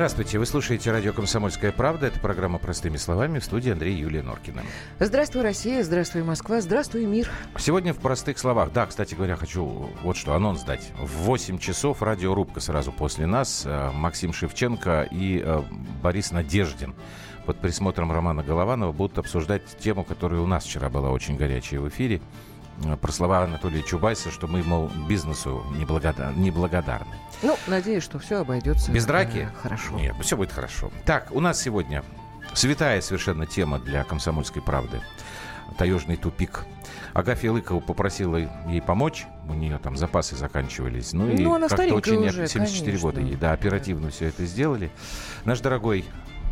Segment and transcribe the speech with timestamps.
[0.00, 2.06] Здравствуйте, вы слушаете радио «Комсомольская правда».
[2.06, 4.62] Это программа «Простыми словами» в студии Андрей Юлия Норкина.
[4.98, 7.28] Здравствуй, Россия, здравствуй, Москва, здравствуй, мир.
[7.58, 8.72] Сегодня в простых словах.
[8.72, 10.90] Да, кстати говоря, хочу вот что, анонс дать.
[10.98, 13.64] В 8 часов радиорубка сразу после нас.
[13.66, 15.62] Э, Максим Шевченко и э,
[16.02, 16.94] Борис Надеждин
[17.44, 21.88] под присмотром Романа Голованова будут обсуждать тему, которая у нас вчера была очень горячая в
[21.90, 22.22] эфире.
[22.84, 26.34] Э, про слова Анатолия Чубайса, что мы, мол, бизнесу неблагодар...
[26.36, 27.14] неблагодарны.
[27.42, 28.90] Ну, надеюсь, что все обойдется.
[28.92, 29.48] Без драки?
[29.50, 29.94] э, Хорошо.
[29.94, 30.90] Нет, все будет хорошо.
[31.04, 32.02] Так, у нас сегодня
[32.54, 35.00] святая совершенно тема для «Комсомольской правды».
[35.78, 36.64] Таежный тупик.
[37.14, 38.36] Агафья Лыкова попросила
[38.68, 39.26] ей помочь.
[39.48, 41.12] У нее там запасы заканчивались.
[41.12, 42.26] Ну, и Ну, она как-то очень...
[42.26, 43.08] уже, 74 конечно.
[43.08, 44.90] года ей, да, оперативно все это сделали.
[45.44, 46.04] Наш дорогой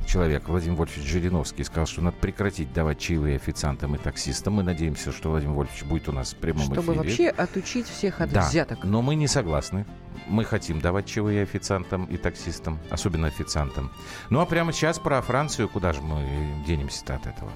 [0.08, 4.54] человек Владимир Вольфович Жириновский сказал, что надо прекратить давать чаевые официантам и таксистам.
[4.54, 6.96] Мы надеемся, что Владимир Вольфович будет у нас в прямом Чтобы эфире.
[6.96, 8.82] вообще отучить всех от Да, взяток.
[8.84, 9.86] но мы не согласны.
[10.26, 13.92] Мы хотим давать чаевые официантам и таксистам, особенно официантам.
[14.30, 16.24] Ну а прямо сейчас про Францию, куда же мы
[16.66, 17.52] денемся-то от этого?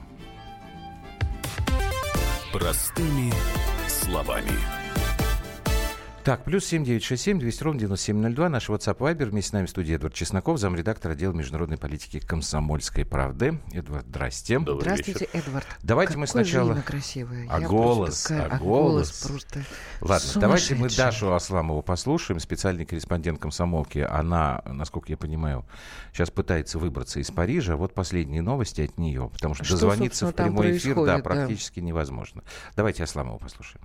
[2.53, 3.33] Простыми
[3.89, 4.82] словами.
[6.25, 9.25] Так, плюс 7967 200 ровно 9702, наш WhatsApp Viber.
[9.27, 13.59] Вместе с нами в студии Эдвард Чесноков, замредактор отдела международной политики «Комсомольской правды».
[13.73, 14.61] Эдвард, здрасте.
[14.61, 15.41] Добрый Здравствуйте, вечер.
[15.49, 15.67] Эдвард.
[15.83, 16.67] Давайте мы Какое сначала...
[16.69, 17.47] же имя красивое.
[17.51, 19.11] А Я голос, просто такая- а голос.
[19.21, 19.65] просто
[20.01, 20.89] Ладно, давайте мы.
[20.91, 23.99] Дашу Асламову послушаем, специальный корреспондент комсомолки.
[23.99, 25.67] Она, насколько я понимаю,
[26.13, 27.75] сейчас пытается выбраться из Парижа.
[27.75, 31.31] Вот последние новости от нее, потому что, Что, дозвониться в прямой эфир, да, происходит, да.
[31.31, 32.45] практически невозможно.
[32.77, 33.85] Давайте Асламову послушаем.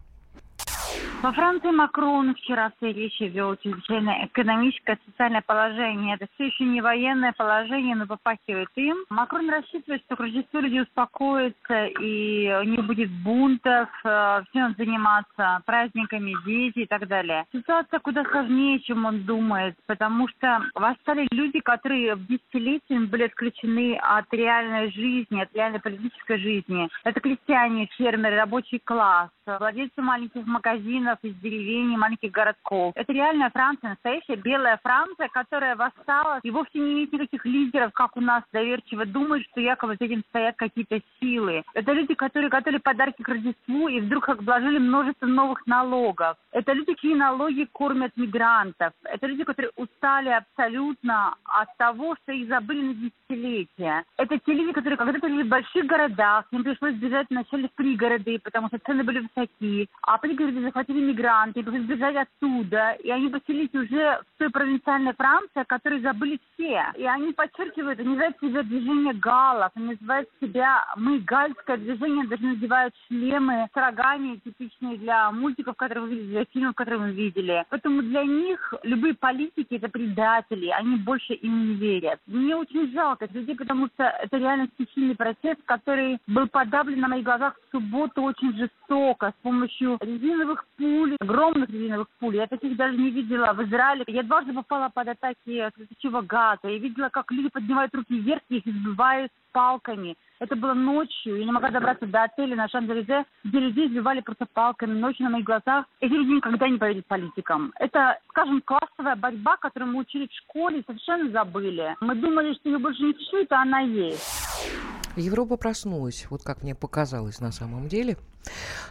[1.23, 6.15] Во Франции Макрон вчера в своей речи ввел чрезвычайное экономическое социальное положение.
[6.15, 8.97] Это все еще не военное положение, но попахивает им.
[9.09, 16.35] Макрон рассчитывает, что к Рождеству люди успокоятся и не будет бунтов, э, всем заниматься праздниками,
[16.45, 17.45] дети и так далее.
[17.51, 23.97] Ситуация куда сложнее, чем он думает, потому что восстали люди, которые в десятилетиями были отключены
[23.97, 26.87] от реальной жизни, от реальной политической жизни.
[27.03, 32.93] Это крестьяне, фермеры, рабочий класс, владельцы маленьких магазинов из деревень, маленьких городков.
[32.95, 38.17] Это реальная Франция, настоящая белая Франция, которая восстала и вовсе не имеет никаких лидеров, как
[38.17, 41.63] у нас доверчиво думают, что якобы за этим стоят какие-то силы.
[41.73, 46.37] Это люди, которые готовили подарки к Рождеству и вдруг обложили множество новых налогов.
[46.51, 48.93] Это люди, чьи налоги кормят мигрантов.
[49.03, 54.03] Это люди, которые устали абсолютно от того, что их забыли на десятилетия.
[54.17, 58.39] Это те люди, которые когда-то жили в больших городах, им пришлось бежать вначале в пригороды,
[58.39, 59.89] потому что цены были высоки.
[60.01, 62.91] А пригороды захватили мигранты, им пришлось бежать оттуда.
[63.03, 66.83] И они поселились уже в той провинциальной Франции, о которой забыли все.
[66.97, 72.43] И они подчеркивают, они называют себя движение галлов, они называют себя «мы гальское движение», даже
[72.43, 77.65] надевают шлемы с рогами, типичные для мультиков, которые вы видели, для фильмов, которые мы видели.
[77.69, 82.19] Поэтому для них любые политики– это предатели, они больше им не верят.
[82.27, 87.07] Мне очень жалко этих людей, потому что это реально стихийный протест, который был подавлен на
[87.07, 90.86] моих глазах в субботу очень жестоко, с помощью резиновых пуль,
[91.19, 92.35] огромных резиновых пуль.
[92.35, 94.03] Я таких даже не видела в Израиле.
[94.07, 95.37] Я дважды попала под атаки
[95.75, 96.67] слезоточивого газа.
[96.67, 100.15] Я видела, как люди поднимают руки вверх и их избивают палками.
[100.39, 101.37] Это было ночью.
[101.37, 105.31] Я не могла добраться до отеля на Шанзелезе, где людей избивали просто палками ночью на
[105.31, 105.85] моих глазах.
[105.99, 107.73] Эти люди никогда не поверят политикам.
[107.79, 111.95] Это, скажем, классовая борьба, которую мы учили в школе совершенно забыли.
[112.01, 114.96] Мы думали, что ее больше не существует, а она есть.
[115.17, 118.17] Европа проснулась, вот как мне показалось на самом деле.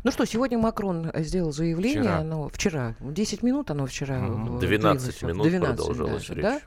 [0.04, 2.18] Ну что, сегодня Макрон сделал заявление, Вчера.
[2.18, 4.18] оно вчера, 10 минут оно вчера.
[4.18, 4.58] Мгм.
[4.58, 6.42] э, 12 длилось, минут 12 продолжалась даже, речь.
[6.42, 6.60] да?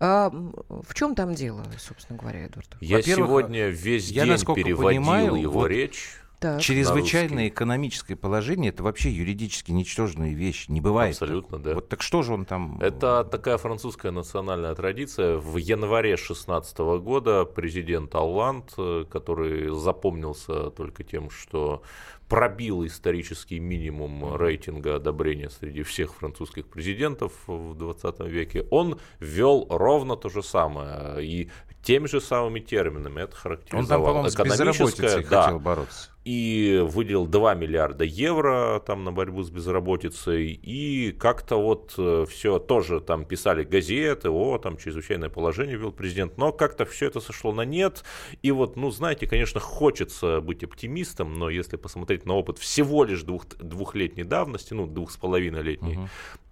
[0.00, 2.76] А, в чем там дело, собственно говоря, Эдвард?
[2.80, 6.20] Я сегодня весь я, день переводил понимаю, его вот речь.
[6.40, 6.62] Так.
[6.62, 10.68] Чрезвычайное экономическое положение– это вообще юридически ничтожная вещь.
[10.68, 11.12] Не бывает.
[11.12, 11.74] Абсолютно, да.
[11.74, 12.80] Вот так что же он там...
[12.80, 15.36] Это такая французская национальная традиция.
[15.36, 21.82] В январе 2016 года президент Алланд, э, который запомнился только тем, что
[22.30, 30.16] пробил исторический минимум рейтинга одобрения среди всех французских президентов в 20 веке, он ввел ровно
[30.16, 31.26] то же самое.
[31.26, 31.50] И
[31.82, 33.88] теми же самыми терминами это Он характеризовал.
[33.88, 36.10] там, по-моему, с безработицей да, хотел бороться.
[36.24, 41.92] и выделил 2 миллиарда евро там на борьбу с безработицей, и как-то вот
[42.28, 47.20] все тоже там писали газеты, о, там чрезвычайное положение ввел президент, но как-то все это
[47.20, 48.04] сошло на нет,
[48.42, 53.22] и вот, ну, знаете, конечно, хочется быть оптимистом, но если посмотреть на опыт всего лишь
[53.22, 56.08] двух, двухлетней давности, ну, двух с половиной летней, Мгм.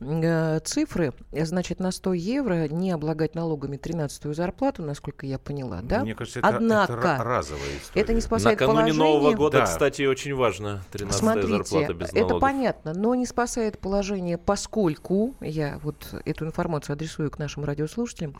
[0.00, 1.14] э, цифры.
[1.32, 6.02] Значит, на 100 евро не облагать налогами 13-ю зарплату, насколько я поняла, да?
[6.02, 8.02] Мне кажется, это, Однако, это разовая история.
[8.02, 9.12] Это не спасает Накануне положение.
[9.14, 9.64] Нового года, да.
[9.64, 10.82] кстати, очень важно.
[10.90, 12.32] 13 Смотрите, зарплата без налогов.
[12.32, 18.36] это понятно, но не спасает положение, поскольку, я вот эту информацию адресую к нашим радиослушателям,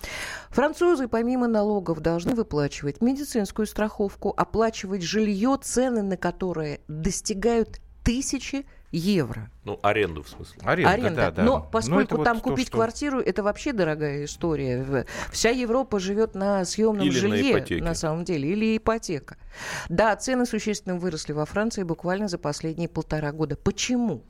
[0.50, 8.64] французы помимо налогов должны выплачивать медицинскую страховку, оплачивать жилье, цены на которое которые достигают тысячи
[8.92, 9.50] евро.
[9.64, 10.58] Ну, аренду в смысле.
[10.62, 11.16] Аренда, Аренда.
[11.16, 11.42] Да, да.
[11.42, 12.76] Но ну, поскольку Но там вот купить то, что...
[12.78, 15.04] квартиру, это вообще дорогая история.
[15.30, 19.36] Вся Европа живет на съемном или жилье, на, на самом деле, или ипотека.
[19.90, 23.56] Да, цены существенно выросли во Франции буквально за последние полтора года.
[23.56, 24.22] Почему?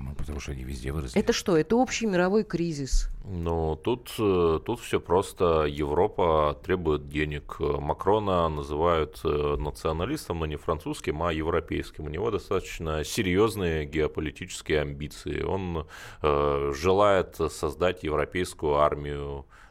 [0.00, 1.20] Ну, потому что они везде выросли.
[1.20, 1.56] Это что?
[1.56, 3.10] Это общий мировой кризис?
[3.24, 5.64] Ну, тут, э, тут все просто.
[5.64, 7.56] Европа требует денег.
[7.60, 12.06] Макрона называют э, националистом, но не французским, а европейским.
[12.06, 15.42] У него достаточно серьезные геополитические амбиции.
[15.42, 15.86] Он
[16.22, 19.61] э, желает создать европейскую армию Э,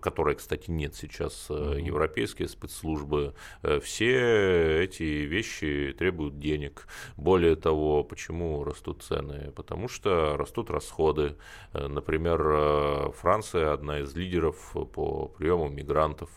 [0.00, 1.80] которой, кстати, нет сейчас, mm-hmm.
[1.82, 6.86] европейские спецслужбы, э, все эти вещи требуют денег.
[7.16, 9.52] Более того, почему растут цены?
[9.52, 11.36] Потому что растут расходы.
[11.72, 16.30] Например, Франция одна из лидеров по приему мигрантов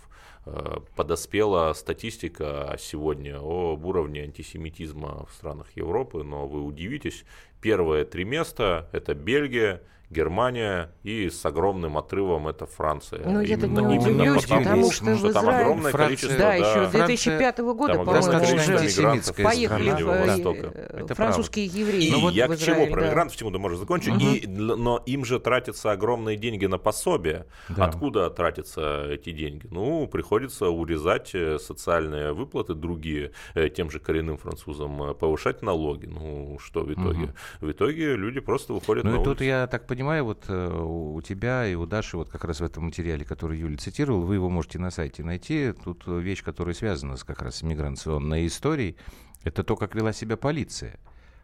[0.96, 7.24] подоспела статистика сегодня об уровне антисемитизма в странах Европы, но вы удивитесь,
[7.62, 9.82] первое три места– это Бельгия,
[10.14, 13.22] Германия и с огромным отрывом это Франция.
[13.26, 16.38] Ну, я именно, не удивлюсь, потому, потому что, что там огромное Франция, количество...
[16.38, 21.92] Да, еще 2005 года, по-моему, уже поехали в, э, это французские правда.
[21.92, 22.08] евреи.
[22.08, 23.08] И ну, вот я к чему про да.
[23.08, 24.14] мигрантов, почему-то можно закончить.
[24.14, 24.26] Угу.
[24.26, 27.46] И, но им же тратятся огромные деньги на пособие.
[27.70, 27.86] Да.
[27.86, 29.68] Откуда тратятся эти деньги?
[29.72, 36.06] Ну, приходится урезать э, социальные выплаты другие э, тем же коренным французам, повышать налоги.
[36.06, 37.24] Ну, что в итоге?
[37.24, 37.68] Угу.
[37.68, 39.32] В итоге люди просто выходят ну, на и улицу.
[39.32, 42.60] тут я так понимаю, понимаю, вот э, у тебя и у Даши вот как раз
[42.60, 45.72] в этом материале, который Юля цитировал, вы его можете на сайте найти.
[45.72, 48.98] Тут вещь, которая связана с как раз миграционной историей,
[49.46, 51.00] это то, как вела себя полиция.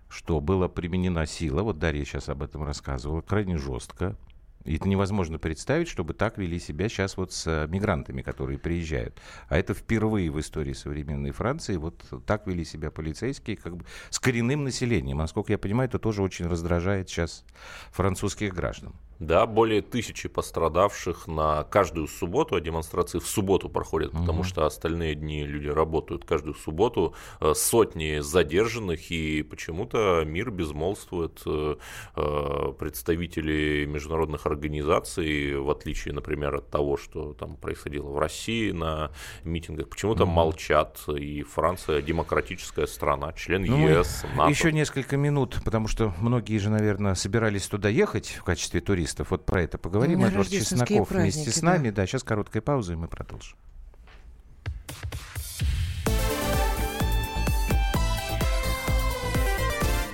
[0.09, 4.17] Что была применена сила, вот Дарья сейчас об этом рассказывала, крайне жестко,
[4.65, 9.19] и это невозможно представить, чтобы так вели себя сейчас вот с э, мигрантами, которые приезжают.
[9.47, 11.77] А это впервые в истории современной Франции.
[11.77, 15.17] Вот так вели себя полицейские как бы с коренным населением.
[15.17, 17.45] Насколько я понимаю, это тоже очень раздражает сейчас
[17.91, 18.93] французских граждан.
[19.19, 24.21] Да, более тысячи пострадавших на каждую субботу, а демонстрации в субботу проходят, угу.
[24.21, 31.41] потому что остальные дни люди работают каждую субботу, э, сотни задержанных, и почему-то мир безмолвствует.
[31.45, 31.75] Э,
[32.15, 39.11] э, представители международных организаций, в отличие, например, от того, что там происходило в России на
[39.43, 40.31] митингах, почему-то угу.
[40.31, 44.49] молчат, и Франция демократическая страна, член ну, ЕС, НАТО.
[44.49, 49.31] Еще несколько минут, потому что многие же, наверное, собирались туда ехать в качестве туристов, туристов.
[49.31, 50.23] Вот про это поговорим.
[50.23, 51.89] Эдвард Чесноков вместе с нами.
[51.89, 51.97] Да.
[51.97, 53.57] да, сейчас короткая пауза, и мы продолжим.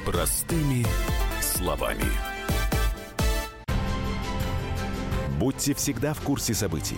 [0.05, 0.85] Простыми
[1.41, 2.05] словами.
[5.39, 6.97] Будьте всегда в курсе событий.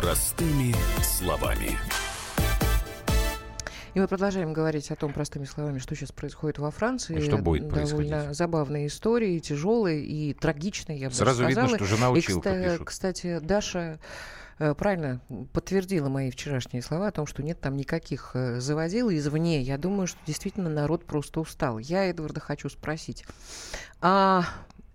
[0.00, 1.76] Простыми словами.
[3.92, 7.18] И мы продолжаем говорить о том, простыми словами, что сейчас происходит во Франции.
[7.18, 7.68] И что будет Довольно
[8.16, 8.34] происходить.
[8.34, 11.86] забавные истории, тяжелые и трагичные, я бы Сразу даже видно, сказала.
[11.86, 12.86] что жена И, училка кста- пишут.
[12.86, 13.98] кстати, Даша
[14.58, 15.20] э, правильно
[15.52, 19.60] подтвердила мои вчерашние слова о том, что нет там никаких э, заводил извне.
[19.60, 21.78] Я думаю, что действительно народ просто устал.
[21.78, 23.26] Я Эдварда хочу спросить.
[24.00, 24.44] А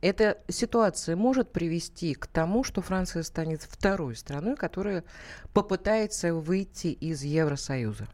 [0.06, 5.04] эта ситуация может привести к тому, что Франция станет второй страной, которая
[5.52, 8.08] попытается выйти из Евросоюза?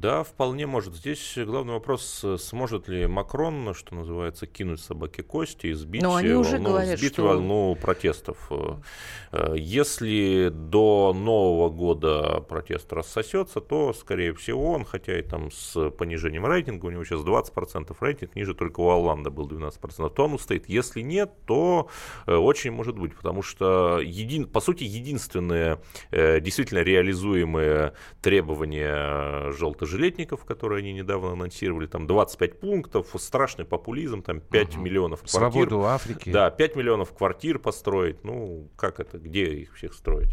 [0.00, 0.94] Да, вполне может.
[0.94, 6.14] Здесь главный вопрос, э, сможет ли Макрон, что называется, кинуть собаке кости и сбить, Но
[6.16, 8.36] они уже волну, говорят, сбить что- волну протестов.
[8.50, 8.74] Э,
[9.32, 15.90] э, Если до Нового года протест рассосется, то, скорее всего, он, хотя и там с
[15.90, 20.34] понижением рейтинга, у него сейчас 20% рейтинг, ниже только у Оланда был 12%, то он
[20.34, 20.68] устоит.
[20.68, 21.88] Если нет, то
[22.26, 29.52] очень может быть, потому что, един, по сути, единственные э, действительно реализуемые требования
[29.86, 34.84] желтожилетников, которые они недавно анонсировали, там 25 пунктов, страшный популизм, там 5 Мгм.
[34.84, 35.40] миллионов квартир.
[35.68, 36.30] Свободу Африки.
[36.30, 38.24] Да, 5 миллионов квартир построить.
[38.24, 40.30] Ну, как это, где их всех строить?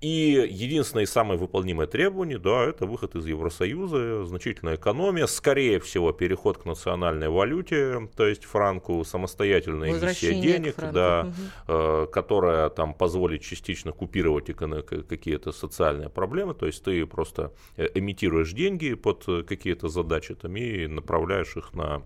[0.00, 6.12] И единственное и самое выполнимое требование, да, это выход из Евросоюза, значительная экономия, скорее всего,
[6.12, 11.32] переход к национальной валюте, то есть франку, самостоятельная эмиссия денег, да,
[11.68, 18.52] э, которая там позволит частично купировать какие-то социальные проблемы, то есть ты просто э, эмитируешь
[18.52, 22.02] деньги под э, какие-то задачи там, и направляешь их на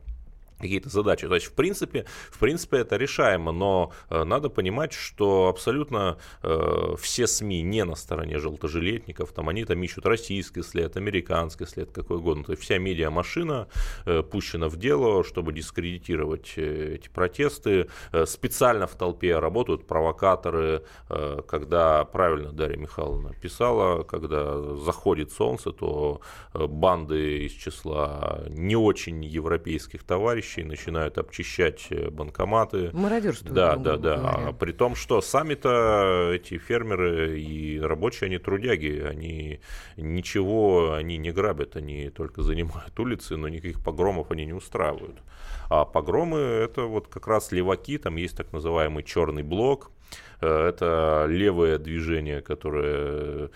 [0.59, 1.29] какие-то задачи.
[1.29, 6.95] То есть, в принципе, в принципе, это решаемо, но э, надо понимать, что абсолютно э,
[7.01, 12.19] все СМИ не на стороне желтожилетников, там они там ищут российский след, американский след, какой
[12.19, 12.45] угодно.
[12.45, 13.69] То есть вся медиамашина
[14.07, 17.89] э, пущена в дело, чтобы дискредитировать э, эти протесты.
[18.13, 25.73] Э, специально в толпе работают провокаторы, э, когда, правильно Дарья Михайловна писала, когда заходит солнце,
[25.73, 26.21] то
[26.55, 32.91] э, банды из числа не очень европейских товарищей начинают обчищать э, банкоматы.
[32.93, 33.51] Мародерство.
[33.51, 34.17] Да, да, да.
[34.17, 34.49] говоря.
[34.49, 39.61] А при том, что сами-то эти фермеры и рабочие, они трудяги, они
[39.97, 45.19] ничего, они не грабят, они только занимают улицы, но никаких погромов они не устраивают.
[45.71, 49.91] А погромы это вот как раз леваки, там есть так называемый черный блок,
[50.41, 53.51] Э, это левое движение, которое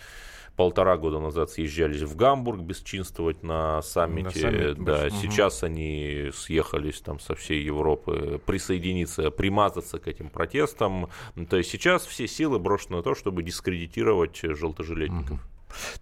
[0.56, 4.40] полтора года назад съезжались в Гамбург бесчинствовать на саммите.
[4.40, 5.16] саммит, да, мгм.
[5.20, 11.08] сейчас они съехались там со всей Европы присоединиться, примазаться к этим протестам.
[11.48, 15.40] То есть сейчас все силы брошены на то, чтобы дискредитировать желтожилетников.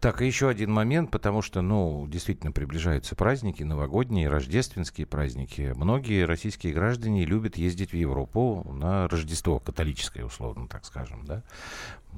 [0.00, 5.72] Так, и еще один момент, потому что, ну, действительно приближаются праздники, новогодние, рождественские праздники.
[5.76, 11.42] Многие российские граждане любят ездить в Европу на Рождество, католическое, условно так скажем, да.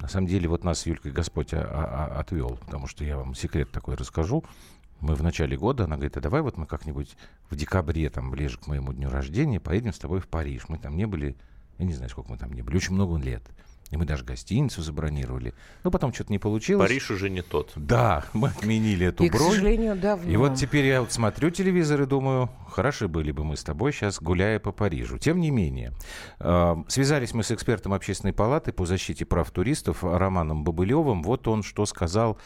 [0.00, 3.34] На самом деле, вот нас с Юлькой Господь а- а- отвел, потому что я вам
[3.34, 4.44] секрет такой расскажу.
[5.00, 7.16] Мы в начале года, она говорит, а давай вот мы как-нибудь
[7.50, 10.64] в декабре, там, ближе к моему дню рождения, поедем с тобой в Париж.
[10.68, 11.36] Мы там не были,
[11.78, 13.42] я не знаю, сколько мы там не были, очень много лет.
[13.92, 15.52] И мы даже гостиницу забронировали.
[15.84, 16.88] Но потом что-то не получилось.
[16.88, 17.72] Париж уже не тот.
[17.76, 19.50] Да, мы отменили эту И, к бронь.
[19.50, 20.30] сожалению, давно.
[20.30, 23.92] И вот теперь я вот смотрю телевизор и думаю, хороши были бы мы с тобой
[23.92, 25.18] сейчас, гуляя по Парижу.
[25.18, 25.92] Тем не менее,
[26.40, 31.22] э, связались мы с экспертом Общественной палаты по защите прав туристов Романом Бобылевым.
[31.22, 32.38] Вот он что сказал.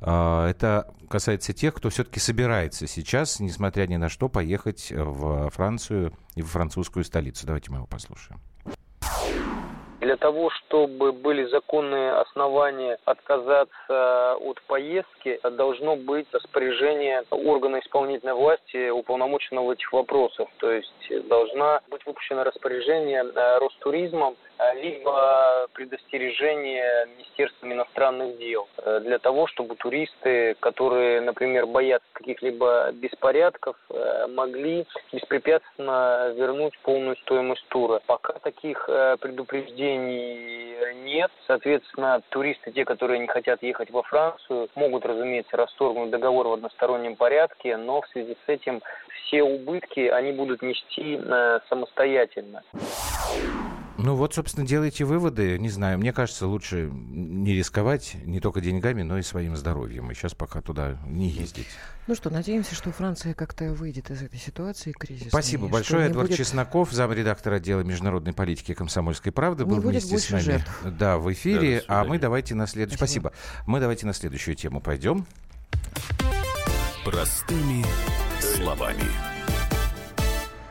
[0.00, 6.12] Э, это касается тех, кто все-таки собирается сейчас, несмотря ни на что, поехать в Францию
[6.36, 7.44] и в французскую столицу.
[7.44, 8.40] Давайте мы его послушаем.
[10.02, 15.11] Для того, чтобы были законные основания отказаться от поездки,
[15.56, 20.48] должно быть распоряжение органа исполнительной власти, уполномоченного в этих вопросах.
[20.58, 29.00] То есть должна быть выпущено распоряжение э, Ростуризмом, э, либо предостережение Министерством иностранных дел э,
[29.00, 33.76] для того, чтобы туристы, которые, например, боятся каких-либо беспорядков,
[34.28, 38.00] могли беспрепятственно вернуть полную стоимость тура.
[38.06, 38.84] Пока таких
[39.20, 41.30] предупреждений нет.
[41.46, 47.16] Соответственно, туристы, те, которые не хотят ехать во Францию, могут, разумеется, расторгнуть договор в одностороннем
[47.16, 48.80] порядке, но в связи с этим
[49.14, 52.62] все убытки они будут нести э, самостоятельно.
[54.02, 55.56] Ну вот, собственно, делайте выводы.
[55.60, 60.10] Не знаю, мне кажется, лучше не рисковать не только деньгами, но и своим здоровьем.
[60.10, 61.68] И сейчас пока туда не ездить.
[62.08, 65.30] Ну что, надеемся, что Франция как-то выйдет из этой ситуации кризисной.
[65.30, 66.06] Спасибо большое.
[66.08, 70.42] Эдвард будет- Чесноков, замредактор отдела международной политики комсомольской правды, Не был будет вместе с нами.
[70.42, 70.82] жертв.
[70.84, 71.84] Да, в эфире.
[71.86, 72.98] Да, а мы давайте на следующую.
[72.98, 73.32] Спасибо.
[73.32, 73.68] Спасибо.
[73.68, 75.26] Мы давайте на следующую тему пойдем.
[77.04, 77.84] Простыми
[78.40, 79.31] словами.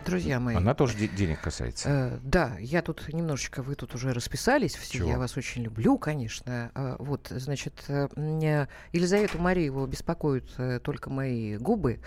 [0.05, 0.55] Друзья мои.
[0.55, 1.89] Она тоже де- денег касается.
[1.89, 5.09] Э, да, я тут немножечко, вы тут уже расписались все, Чего?
[5.11, 6.71] я вас очень люблю, конечно.
[6.73, 11.99] Э, вот, значит, э, меня Елизавету Мариеву беспокоят э, только мои губы.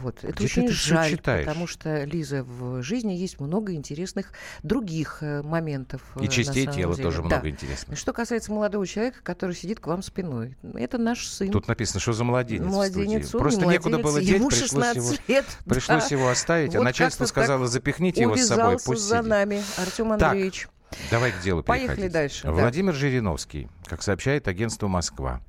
[0.00, 1.44] Вот, это Где очень это жаль, читаешь?
[1.46, 6.02] потому что, Лиза, в жизни есть много интересных других э, моментов.
[6.14, 7.02] э, И частей тела деле.
[7.08, 7.24] тоже Да.
[7.24, 7.96] много интересного.
[7.96, 11.50] Что касается молодого человека, который сидит к вам спиной, это наш сын.
[11.50, 12.64] Тут написано, что за младенец.
[12.64, 13.36] в Младенец, студии.
[13.36, 15.44] он Просто не некуда было младенец, деть, пришлось 16 его, лет.
[15.64, 16.14] пришлось да.
[16.14, 19.30] его оставить, а Вот начальство как-то так сказало, запихните его с собой, пусть за сидит.
[19.30, 20.68] нами, Артем Так, Андреевич.
[21.10, 22.12] Давай к делу Поехали переходить.
[22.12, 22.52] дальше, да.
[22.52, 25.40] Владимир Жириновский, как сообщает агентство «Москва»,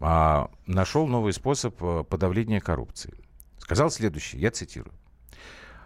[0.00, 3.14] а, нашел новый способ э, подавления коррупции.
[3.58, 4.92] Сказал следующее, я цитирую.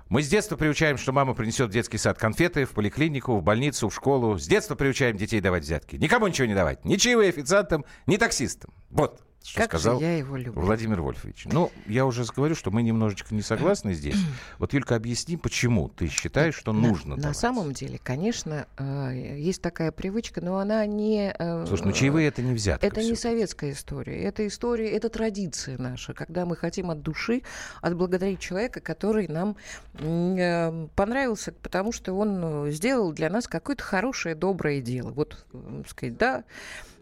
[0.09, 3.89] Мы с детства приучаем, что мама принесет в детский сад конфеты, в поликлинику, в больницу,
[3.89, 4.39] в школу.
[4.39, 5.97] С детства приучаем детей давать взятки.
[5.97, 6.85] Никому ничего не давать.
[6.85, 8.73] Ни чаевые официантам, ни таксистам.
[8.91, 10.61] Вот, что Как сказал я его люблю.
[10.63, 11.47] Владимир Вольфович.
[11.47, 14.17] Ну, я уже говорю, что мы немножечко не согласны здесь.
[14.59, 17.37] Вот, Юлька, объясни, почему ты считаешь, что На- нужно На, давать?
[17.39, 21.35] самом деле, конечно, э, есть такая привычка, но она не...
[21.39, 22.87] э, Слушай, ну чаевые это не взятка.
[22.87, 24.23] Это не советская история.
[24.23, 27.43] Это история, это традиция наша, когда мы хотим от души
[27.81, 29.57] отблагодарить человека, который нам
[29.95, 35.11] э, понравился, потому что он сделал для нас какое-то хорошее, доброе дело.
[35.11, 35.45] Вот,
[35.89, 36.45] сказать, да,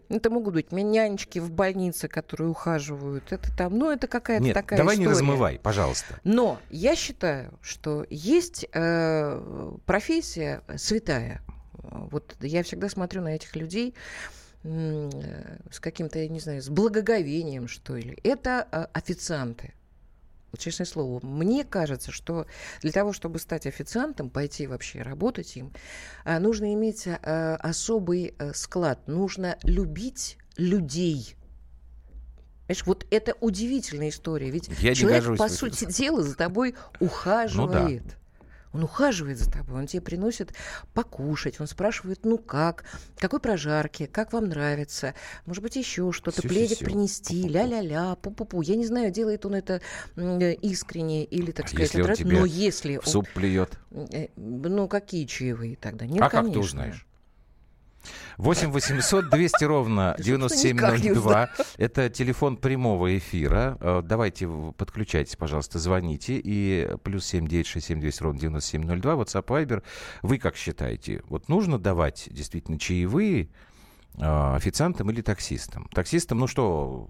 [0.09, 3.31] это могут быть нянечки в больнице, которые ухаживают.
[3.31, 5.19] Это там, ну, это какая-то Нет, такая давай не история.
[5.19, 6.19] размывай, пожалуйста.
[6.23, 11.41] Но я считаю, что есть э, профессия святая.
[11.83, 13.93] Вот я всегда смотрю на этих людей
[14.63, 15.09] э,
[15.71, 18.17] с каким-то, я не знаю, с благоговением, что ли.
[18.23, 19.73] Это э, официанты.
[20.57, 22.45] Честное слово, мне кажется, что
[22.81, 25.73] для того, чтобы стать официантом, пойти вообще работать им,
[26.25, 29.07] а, нужно иметь а, особый э, склад.
[29.07, 31.35] Нужно любить людей.
[32.67, 34.51] Понимаешь, вот это удивительная история.
[34.51, 38.03] Ведь Я человек, по сути дела, за тобой ухаживает.
[38.71, 40.53] Он ухаживает за тобой, он тебе приносит
[40.93, 42.83] покушать, он спрашивает, ну как,
[43.17, 48.61] какой прожарки, как вам нравится, может быть, еще что-то, пледик принести, ля-ля-ля, пу-пу-пу.
[48.63, 49.81] Я не знаю, делает он это
[50.15, 53.79] искренне или, так А сказать, если он тебе но если В он- суп плюет.
[53.91, 56.05] Э, Ну, какие чаевые тогда?
[56.05, 56.59] Нет, а как ты конечно.
[56.61, 57.05] узнаешь?
[58.37, 61.49] 8 800 200 ровно Собственно, никак не 9702.
[61.77, 63.77] Это телефон прямого эфира.
[63.81, 66.39] Э, Давайте подключайтесь, пожалуйста, звоните.
[66.43, 69.13] И плюс 7 967 200 ровно 9702.
[69.13, 69.83] WhatsApp Viber.
[70.21, 71.21] Вы как считаете?
[71.27, 73.49] Вот нужно давать действительно чаевые
[74.17, 75.89] э, официантам или таксистам?
[75.93, 77.09] Таксистам, ну что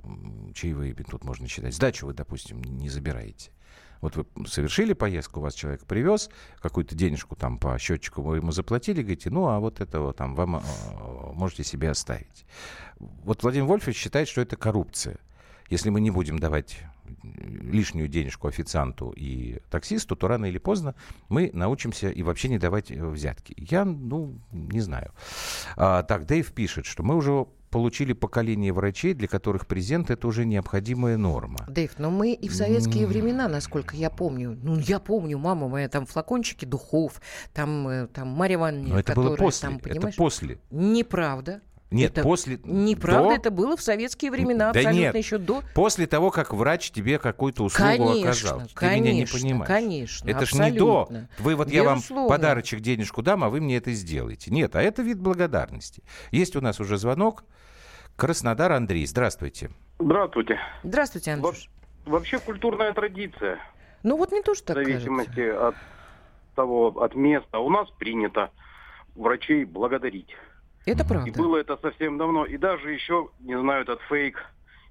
[0.53, 1.73] чаевые тут можно считать?
[1.73, 3.51] Сдачу вы, допустим, не забираете.
[4.01, 6.29] Вот вы совершили поездку, вас человек привез,
[6.61, 10.57] какую-то денежку там по счетчику вы ему заплатили, говорите, ну, а вот этого там вам
[10.57, 10.61] э,
[11.33, 12.45] можете себе оставить.
[12.99, 15.17] Вот Владимир Вольфович считает, что это коррупция.
[15.69, 16.79] Если мы не будем давать
[17.23, 20.95] лишнюю денежку официанту и таксисту, то рано или поздно
[21.27, 23.55] мы научимся и вообще не давать взятки.
[23.57, 25.11] Я, ну, не знаю.
[25.75, 30.45] А, так, Дэйв пишет, что мы уже получили поколение врачей, для которых презент это уже
[30.45, 31.65] необходимая норма.
[31.67, 35.89] Дэйв, но мы и в советские времена, насколько я помню, ну, я помню, мама моя,
[35.89, 37.21] там флакончики духов,
[37.53, 39.69] там, э, там Марья Ивановна, Но это было которая после.
[39.69, 40.15] там, это понимаешь?
[40.15, 40.59] после.
[40.71, 41.61] Неправда.
[41.91, 42.59] Нет, Это после.
[42.63, 45.15] Неправда, до- это было в советские времена, Да абсолютно нет.
[45.15, 45.63] еще до.
[45.73, 48.61] После того, как врач тебе какую-то услугу Конечно, оказал.
[48.61, 49.67] Ты конечно, меня не понимаешь.
[49.67, 51.09] конечно, Это ж не до.
[51.39, 52.29] Вы вот я вам Безусловно.
[52.29, 54.51] подарочек денежку дам, а вы мне это сделаете.
[54.51, 56.03] Нет, а это вид благодарности.
[56.31, 57.43] Есть у нас уже звонок.
[58.15, 59.71] Краснодар Андрей, здравствуйте.
[59.97, 60.59] Здравствуйте.
[60.83, 61.69] Здравствуйте, Во- Андрюш.
[62.05, 63.59] Вообще культурная традиция,
[64.03, 64.93] Ну вот мне тоже в так кажется.
[64.99, 65.75] зависимости от
[66.55, 67.59] того, от места.
[67.59, 68.51] У нас принято
[69.15, 70.29] врачей благодарить.
[70.89, 71.31] Это И правда.
[71.37, 72.45] было это совсем давно.
[72.45, 74.37] И даже еще, не знаю, этот фейк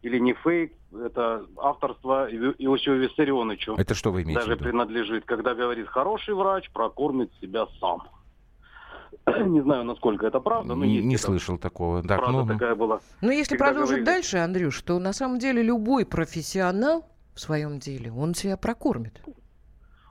[0.02, 4.64] или не фейк, это авторство Ио- Иосифа Виссарионовича Это что вы имеете даже в виду?
[4.70, 8.02] принадлежит, когда говорит, хороший врач прокормит себя сам.
[9.48, 11.24] Не знаю, насколько это правда, но Не, есть не это.
[11.24, 12.02] слышал такого.
[12.02, 12.52] Так, Правда ну, ну.
[12.52, 13.00] такая была.
[13.20, 17.78] Но если Когда продолжить говорили- дальше, Андрюш, то на самом деле любой профессионал в своем
[17.78, 19.20] деле, он себя прокормит.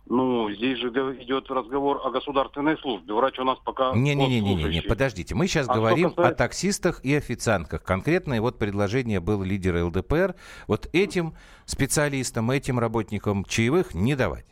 [0.10, 3.13] Ну, здесь же идет разговор о государственной службе.
[3.13, 4.82] Врач у нас пока госслужащий.
[4.88, 5.36] подождите.
[5.36, 7.84] Мы сейчас А говорим касается- о таксистах и официантках.
[7.84, 10.36] Конкретное вот предложение был лидера ЛДПР.
[10.67, 11.34] Вот этим
[11.65, 14.46] специалистам, этим работникам чаевых не давать.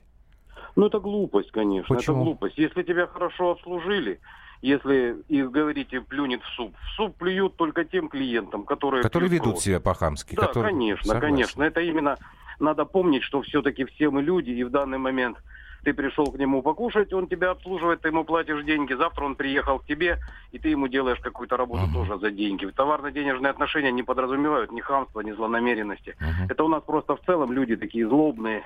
[0.75, 1.95] Ну, это глупость, конечно.
[1.95, 2.17] Почему?
[2.17, 2.57] Это глупость.
[2.57, 4.19] Если тебя хорошо обслужили,
[4.61, 9.01] если и говорите, плюнет в суп, в суп плюют только тем клиентам, которые...
[9.03, 9.63] Которые ведут кровь.
[9.63, 10.35] себя по-хамски.
[10.35, 11.21] Да, которые- конечно, Согласен.
[11.35, 11.63] конечно.
[11.63, 12.17] Это именно
[12.59, 15.37] надо помнить, что все-таки все мы люди, и в данный момент
[15.83, 19.79] ты пришел к нему покушать, он тебя обслуживает, ты ему платишь деньги, завтра он приехал
[19.79, 20.17] к тебе,
[20.51, 21.93] и ты ему делаешь какую-то работу Мгм.
[21.93, 22.65] тоже за деньги.
[22.65, 26.15] Товарно-денежные отношения не подразумевают ни хамства, ни злонамеренности.
[26.19, 26.47] Мгм.
[26.49, 28.63] Это у нас просто в целом люди такие злобные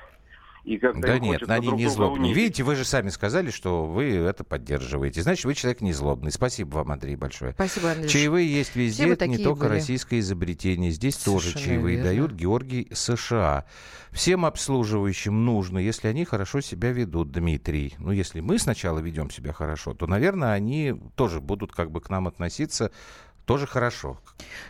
[0.69, 2.19] И как-то Да нет, хочется они друг не злобные.
[2.19, 2.38] унизить.
[2.38, 5.23] Видите, вы же сами сказали, что вы это поддерживаете.
[5.23, 6.32] Значит, вы человек не злобный.
[6.32, 7.53] Спасибо вам, Андрей, большое.
[7.53, 8.08] Спасибо, Андрей.
[8.08, 9.69] Чаевые есть везде, это не только были.
[9.77, 10.91] российское изобретение.
[10.91, 12.10] Здесь тоже Совершенно чаевые верно.
[12.12, 13.65] дают Георгий США.
[14.12, 17.95] Всем обслуживающим нужно, если они хорошо себя ведут, Дмитрий.
[17.97, 22.12] Ну, если мы сначала ведем себя хорошо, то, наверное, они тоже будут как бы к
[22.12, 22.91] нам относиться
[23.50, 24.20] тоже хорошо.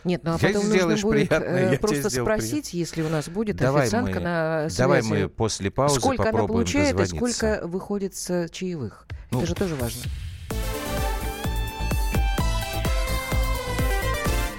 [0.04, 3.02] Нет, ну а Я потом сделаешь нужно будет приятное, э, я тебе просто спросить, если
[3.02, 6.64] у нас будет Давай официантка мы- на Давай связи, мы после паузы сколько она попробуем
[6.64, 9.06] получает и сколько выходит с чаевых.
[9.30, 10.02] Ну, Это же тоже важно.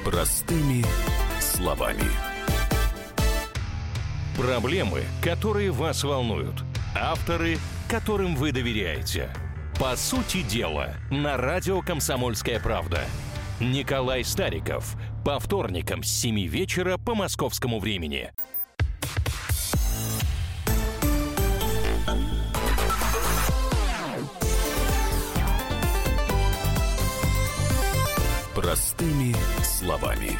[0.05, 0.85] Простыми
[1.39, 2.03] словами.
[4.37, 6.61] Проблемы, которые вас волнуют.
[6.95, 7.57] Авторы,
[7.89, 9.31] которым вы доверяете.
[9.79, 13.01] По сути дела, на радио «Комсомольская правда».
[13.61, 14.95] Николай Стариков.
[15.23, 18.31] По вторникам с 7 вечера по московскому времени.
[28.55, 30.39] Простыми словами.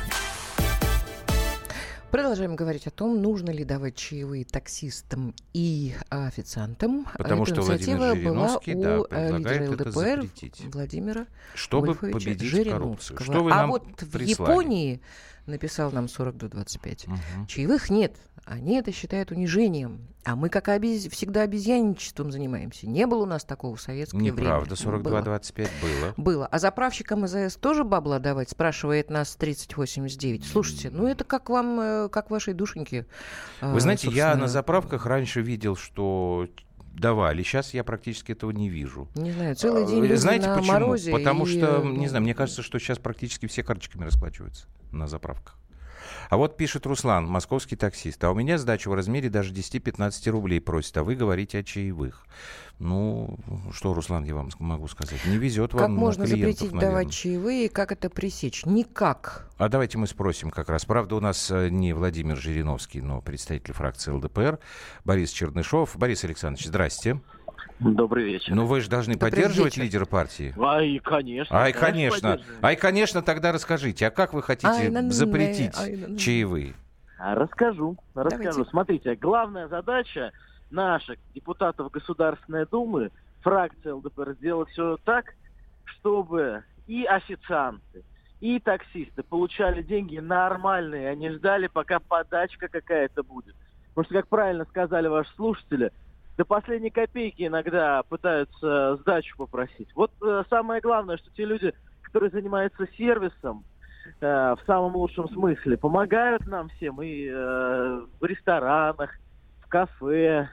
[2.12, 7.08] Продолжаем говорить о том, нужно ли давать чаевые таксистам и официантам.
[7.18, 10.62] Потому Эта что Владимир инициатива была Жириновский, у да, э, лидера ЛДПр запретить.
[10.74, 13.18] Владимира Чтобы Вольфовича победить коррупцию.
[13.18, 13.24] Жириновского.
[13.24, 14.30] Что вы а вот в прислали?
[14.30, 15.02] Японии
[15.46, 17.08] написал нам 4225.
[17.08, 17.48] Мгм.
[17.48, 18.18] Чаевых нет.
[18.44, 20.10] Они это считают унижением.
[20.24, 22.88] А мы, как обез- всегда, обезьянничеством занимаемся.
[22.88, 24.34] Не было у нас такого в советское время.
[24.38, 25.22] Неправда, Было.
[25.22, 26.14] 42-25 было.
[26.16, 26.46] Было.
[26.46, 30.46] А заправщикам АЗС тоже бабла давать, спрашивает нас 3089.
[30.46, 33.08] Слушайте, ну это как вам, э, как вашей душеньке.
[33.62, 36.48] а, Вы знаете, я собственно, на заправках раньше видел, что
[36.94, 37.42] давали.
[37.42, 39.08] Сейчас я практически этого не вижу.
[39.16, 40.74] Не знаю, целый А, день люди Знаете на почему?
[40.74, 41.12] морозе.
[41.14, 45.08] Потому и, что, э, не знаю, мне кажется, что сейчас практически все карточками расплачиваются на
[45.08, 45.58] заправках.
[46.32, 48.24] А вот пишет Руслан, московский таксист.
[48.24, 52.26] А у меня сдача в размере даже 10-15 рублей просит, а вы говорите о чаевых.
[52.80, 53.38] Ну,
[53.74, 55.20] что, Руслан, я вам могу сказать?
[55.26, 56.90] Не везет вам Как можно клиентов, запретить наверное.
[56.90, 58.66] давать чаевые, как это пресечь?
[58.66, 59.52] Никак.
[59.58, 60.86] А давайте мы спросим как раз.
[60.86, 64.58] Правда, у нас э, не Владимир Жириновский, но представитель фракции ЛДПр
[65.04, 65.98] Борис Чернышов.
[65.98, 67.20] Борис Александрович, здрасте.
[67.82, 68.54] Добрый вечер.
[68.54, 69.86] Ну, вы же должны Добрый поддерживать вечер.
[69.86, 70.54] лидера партии.
[70.60, 71.58] Ай, конечно.
[71.58, 72.40] Ай, конечно.
[72.62, 76.18] Ай, конечно, тогда расскажите, а как вы хотите Ай, запретить ай, на-на-на.
[76.18, 76.74] чаевые?
[77.18, 78.52] А, Расскажу, расскажу.
[78.52, 78.70] Давайте.
[78.70, 80.32] Смотрите, главная задача
[80.70, 83.10] наших депутатов Государственной Думы,
[83.42, 85.34] фракции ЛДПР, сделать все так,
[85.86, 88.04] чтобы и официанты,
[88.42, 93.56] и таксисты получали деньги нормальные, а не ждали, пока подачка какая-то будет.
[93.94, 95.92] Потому что, как правильно сказали ваши слушатели,
[96.42, 99.88] до последней копейки иногда пытаются сдачу попросить.
[99.94, 103.64] Вот э, самое главное, что те люди, которые занимаются сервисом,
[104.22, 109.12] э, в самом лучшем смысле, помогают нам всем и э, в ресторанах,
[109.64, 110.50] в кафе,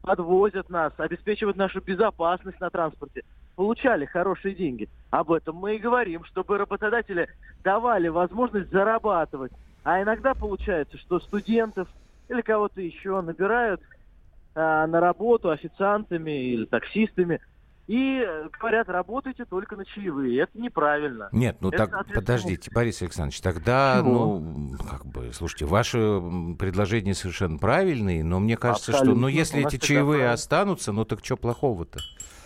[0.00, 3.22] подвозят нас, обеспечивают нашу безопасность на транспорте,
[3.56, 4.88] получали хорошие деньги.
[5.10, 7.28] Об этом мы и говорим, чтобы работодатели
[7.62, 9.52] давали возможность зарабатывать.
[9.84, 11.88] А иногда получается, что студентов
[12.30, 13.82] или кого-то еще набирают
[14.56, 17.40] а, на работу официантами или таксистами
[17.86, 20.40] и э, говорят, работайте только на чаевые.
[20.40, 21.28] Это неправильно.
[21.30, 24.40] Нет, ну Это, так, подождите, Борис Александрович, тогда, Чего?
[24.40, 25.98] ну, как бы, слушайте, ваши
[26.58, 29.26] предложения совершенно правильные, но мне кажется, что, ну, Абсолютно.
[29.28, 30.32] если эти чаевые правильно.
[30.32, 32.00] останутся, ну, так что плохого-то?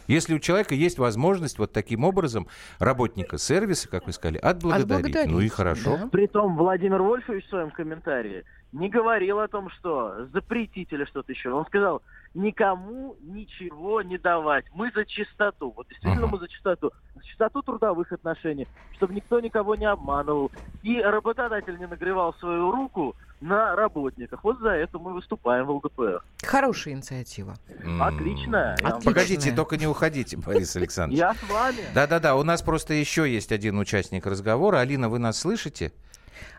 [0.08, 2.48] Если у человека есть возможность вот таким образом
[2.80, 5.96] работника сервиса, как вы сказали, отблагодарить, Отблагодарить, ну и хорошо.
[5.96, 6.08] да.
[6.08, 11.50] Притом Владимир Вольфович в своем комментарии не говорил о том, что запретить или что-то еще.
[11.50, 12.02] Он сказал,
[12.34, 14.64] никому ничего не давать.
[14.74, 15.72] Мы за чистоту.
[15.76, 16.32] Вот действительно Ага.
[16.32, 16.92] мы за чистоту.
[17.16, 20.50] За чистоту трудовых отношений, чтобы никто никого не обманывал.
[20.82, 24.44] И работодатель не нагревал свою руку на работниках.
[24.44, 26.22] Вот за это мы выступаем в ЛДПР.
[26.44, 27.54] Хорошая инициатива.
[27.82, 28.02] М.
[28.02, 28.76] Отлично.
[28.78, 29.10] Я вам- Отлично.
[29.12, 31.18] Погодите, только не уходите, Борис Александрович.
[31.18, 31.78] Я с вами.
[31.94, 34.78] Да-да-да, у нас просто еще есть один участник разговора.
[34.78, 35.92] Алина, вы нас слышите?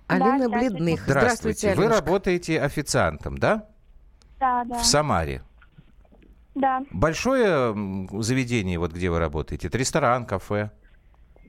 [0.07, 0.69] Алина здравствуйте.
[0.69, 1.01] Бледных.
[1.01, 1.67] Здравствуйте.
[1.75, 2.01] Вы Алинушка.
[2.05, 3.65] работаете официантом, да?
[4.39, 5.41] Да, да, В Самаре.
[6.55, 6.83] да.
[6.91, 7.73] Большое
[8.19, 9.67] заведение, вот где вы работаете?
[9.67, 10.71] Это ресторан, кафе?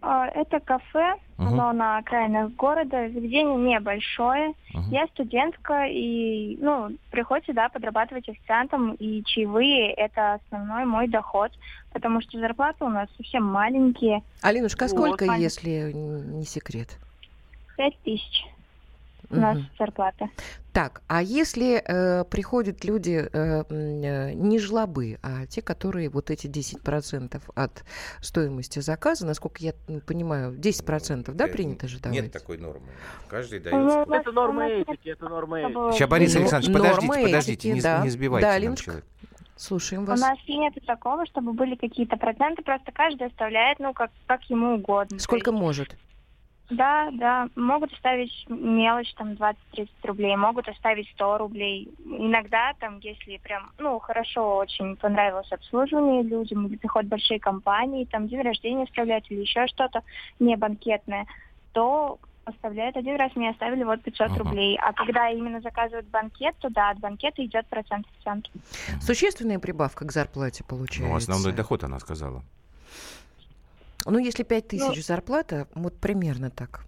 [0.04, 1.46] А, Это кафе, Мгм.
[1.48, 3.08] оно на окраинах города.
[3.08, 4.52] Заведение небольшое.
[4.74, 4.90] Мгм.
[4.90, 11.52] Я студентка, и ну, приходится да, подрабатывать официантом, и чаевые– это основной мой доход,
[11.92, 15.42] потому что зарплаты у нас совсем маленькие, Алинушка, а Вот, сколько, понятно.
[15.42, 16.98] если не секрет?
[17.82, 18.44] Пять тысяч
[19.30, 19.66] у нас Мгм.
[19.78, 20.28] зарплата.
[20.72, 26.46] Так, а если э, приходят люди э, э, не жлобы, а те, которые вот эти
[26.48, 27.84] 10% от
[28.20, 29.72] стоимости заказа, насколько я
[30.06, 32.20] понимаю, 10%, да, Э, принято же давать?
[32.22, 32.86] Нет такой нормы.
[33.28, 33.74] Каждый Ну, дает.
[33.74, 35.92] у нас- Это норма у нас этики, это норма этики.
[35.96, 38.02] Сейчас, Борис были- Александрович, Нормы подождите, подождите, этики, не, да.
[38.02, 39.06] не сбивайте Да, нам человека.
[39.56, 40.20] Слушаем У вас.
[40.20, 45.18] нас нет такого, чтобы были какие-то проценты, просто каждый оставляет, ну, как, как ему угодно.
[45.18, 45.96] Сколько может?
[46.70, 51.92] Да, да, могут оставить мелочь, там, 20-30 рублей, могут оставить 100 рублей.
[52.04, 58.28] Иногда, там, если прям, ну, хорошо очень понравилось обслуживание людям, или приходят большие компании, там,
[58.28, 60.02] день рождения справляют или еще что-то
[60.38, 61.26] не банкетное,
[61.72, 64.38] то оставляют один раз, мне оставили вот 500 Ага.
[64.38, 64.78] рублей.
[64.82, 68.50] А когда именно заказывают банкет, то да, от банкета идет процент цент.
[69.00, 71.08] Существенная прибавка к зарплате получается.
[71.08, 72.42] Ну, основной доход, она сказала.
[74.06, 76.84] Ну, если 5 тысяч зарплата, вот примерно так.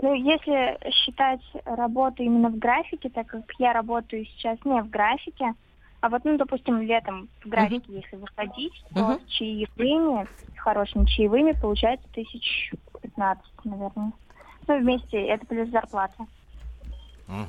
[0.00, 5.54] Ну, если считать работу именно в графике, так как я работаю сейчас не в графике,
[6.00, 9.20] а вот, ну, допустим, летом в графике, если выходить, то Мгм.
[9.20, 14.12] с чаевыми, с хорошими чаевыми, получается тысяч пятнадцать, наверное.
[14.68, 16.26] Ну, вместе это плюс зарплата.
[17.26, 17.46] Мгм.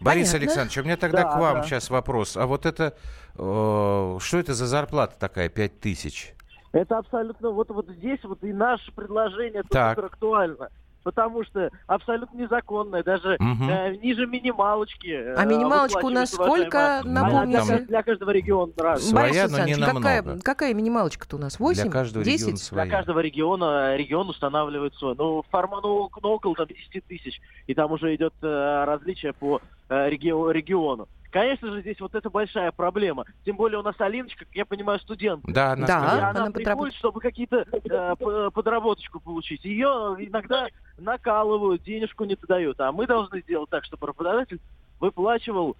[0.00, 0.38] Борис Понятно.
[0.38, 1.62] Александрович, у меня тогда Да, к вам да.
[1.62, 2.36] сейчас вопрос.
[2.36, 2.94] А вот это,
[3.38, 6.34] э, что это за зарплата такая, 5 тысяч?
[6.74, 9.94] Это абсолютно, вот, вот здесь вот и наше предложение тут Так.
[9.96, 10.68] супер актуально.
[11.04, 13.68] Потому что абсолютно незаконное, даже Мгм.
[13.68, 15.08] э, ниже минималочки.
[15.08, 17.62] э, А минималочка у нас сколько, Она напомните?
[17.64, 19.10] для, для каждого региона разная.
[19.28, 20.42] Своя, но не Александрович, какая, намного.
[20.42, 21.60] какая минималочка-то у нас?
[21.60, 21.82] 8?
[21.82, 22.40] Для каждого 10?
[22.40, 22.90] региона Для своя.
[22.90, 25.14] каждого региона регион устанавливает свой.
[25.16, 27.38] Ну, форма, ну, ну, около там, 10 тысяч.
[27.66, 29.60] И там уже идет э, различие по
[29.90, 31.06] э, регио- региону.
[31.34, 33.24] Конечно же, здесь вот это большая проблема.
[33.44, 35.42] Тем более у нас Алиночка, как я понимаю, студент.
[35.48, 35.98] Да, она Да.
[35.98, 36.94] Она, она приходит, подработает.
[36.94, 39.64] чтобы какие-то э, подработочку получить.
[39.64, 42.80] Ее иногда накалывают, денежку не дают.
[42.80, 44.60] А мы должны сделать так, чтобы работодатель
[45.00, 45.76] выплачивал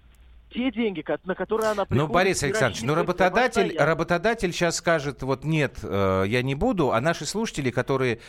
[0.53, 2.09] те деньги, на которые она приходит.
[2.09, 6.99] Ну, Борис Александрович, ну работодатель, работодатель сейчас скажет, вот нет, э, я не буду, а
[6.99, 8.19] наши слушатели, которые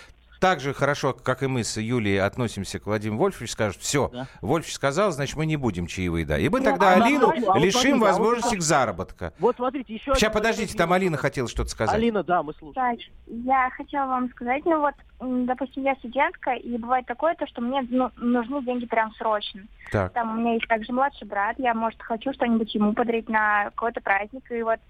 [0.40, 4.26] так же хорошо, как и мы с Юлией относимся к Владимиру Вольфовичу, скажут, все, Да.
[4.40, 6.38] Вольфович сказал, значит, мы не будем чаевые, да.
[6.38, 9.32] И мы Ну, тогда а Алину а вот лишим смотрите, а вот возможности к заработку.
[9.38, 10.92] Вот смотрите, еще Сейчас, подождите, там.
[10.92, 11.94] Алина хотела что-то сказать.
[11.94, 12.96] Алина, да, мы слушаем.
[12.96, 17.60] Так, я хотела вам сказать, ну вот, допустим, я студентка, и бывает такое, то, что
[17.60, 19.62] мне ну, нужны деньги прям срочно.
[19.90, 20.12] Так.
[20.12, 24.00] Там у меня есть также младший брат, я, может, хочу что-нибудь ему подарить на какой-то
[24.00, 24.80] праздник, и вот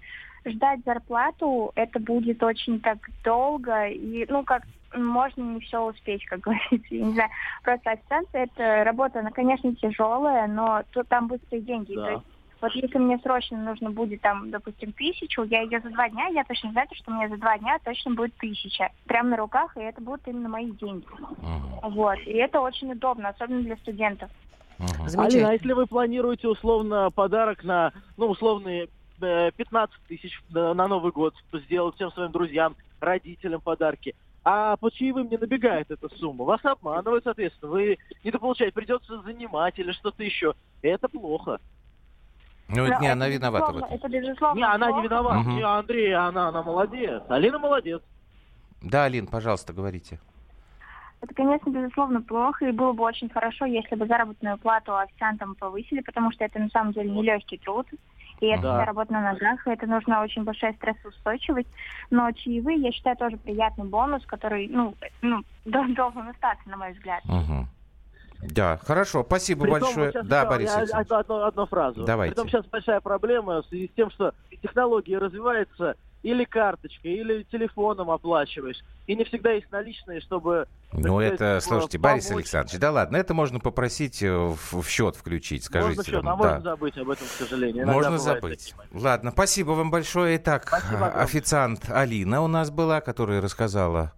[0.45, 6.39] ждать зарплату, это будет очень так долго, и, ну, как можно не все успеть, как
[6.41, 7.29] говорится, я не знаю.
[7.63, 11.95] Просто официанты, это работа, она, конечно, тяжелая, но тут там быстрые деньги.
[11.95, 12.03] Да.
[12.03, 12.25] То есть
[12.61, 16.43] вот если мне срочно нужно будет, там, допустим, тысячу, я ее за два дня, я
[16.43, 18.89] точно знаю, что мне за два дня точно будет тысяча.
[19.05, 21.05] Прямо на руках, и это будут именно мои деньги.
[21.19, 22.17] Мгм, Вот.
[22.25, 24.29] И это очень удобно, особенно для студентов.
[24.79, 25.19] мгм.
[25.19, 28.89] Алина, а если вы планируете условно подарок на, ну, условные
[29.21, 34.89] э, 15 тысяч на на Новый год, сделать всем своим друзьям, родителям подарки, а по
[34.89, 40.53] чаевым не набегает эта сумма, вас обманывают, соответственно, вы недополучаете, придется занимать или что-то еще.
[40.81, 41.59] Это плохо.
[42.69, 44.09] Ну, Но не она виновата в безусловно- этом.
[44.11, 45.39] Это, безусловно, Не, она не виновата.
[45.39, 45.55] Мгм.
[45.55, 47.23] Не, Андрей, она, она молодец.
[47.29, 48.01] Алина молодец.
[48.81, 50.19] Да, Алин, пожалуйста, говорите.
[51.21, 56.01] Это, конечно, безусловно, плохо, и было бы очень хорошо, если бы заработную плату официантам повысили,
[56.01, 57.87] потому что это на самом деле нелегкий труд,
[58.39, 58.85] и это Да.
[58.85, 61.67] работа на ногах, и это нужна очень большая стрессоустойчивость.
[62.09, 66.93] Но чаевые, я считаю, тоже приятный бонус, который, ну, ну дол- должен остаться, на мой
[66.93, 67.23] взгляд.
[67.25, 67.67] Мгм.
[68.41, 70.11] Да, хорошо, спасибо Притом, большое.
[70.11, 71.07] сейчас Да, Борис я
[71.47, 72.03] одну фразу.
[72.05, 72.35] Давайте.
[72.35, 78.09] Притом сейчас большая проблема в связи с тем, что технологии развиваются, или карточкой, или телефоном
[78.11, 78.77] оплачиваешь.
[79.05, 80.67] И не всегда есть наличные, чтобы...
[80.91, 82.43] Ну, сказать, это, э, слушайте, Борис помочь.
[82.43, 85.97] Александрович, да ладно, это можно попросить э, в, в счет включить, скажите.
[85.97, 86.37] Можно счет, там, а да.
[86.37, 87.83] можно забыть об этом, к сожалению.
[87.83, 88.73] Иногда Можно забыть.
[88.75, 89.01] такие.
[89.01, 90.37] Ладно, спасибо вам большое.
[90.37, 90.71] Итак,
[91.15, 94.13] официант Алина у нас была, которая рассказала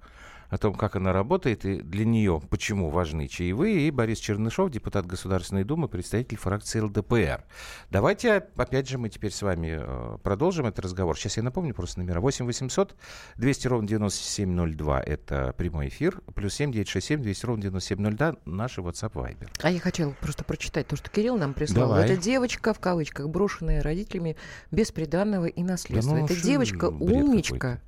[0.49, 5.05] о том, как она работает, и для нее почему важны чаевые, и Борис Чернышов, депутат
[5.05, 7.43] Государственной Думы, представитель фракции ЛДПР.
[7.89, 11.17] Давайте, опять же, мы теперь с вами э, продолжим этот разговор.
[11.17, 12.19] Сейчас я напомню просто номера.
[12.19, 12.95] 8 800
[13.38, 19.49] 200 ровно 9702– это прямой эфир, плюс 7 967 200 ровно 9702– наши WhatsApp Viber.
[19.62, 21.89] А я хотела просто прочитать то, что Кирилл нам прислал.
[21.89, 22.05] Давай.
[22.05, 24.35] Это девочка, в кавычках, брошенная родителями
[24.71, 26.15] без приданного и наследства.
[26.15, 27.81] ну, Это девочка умничка.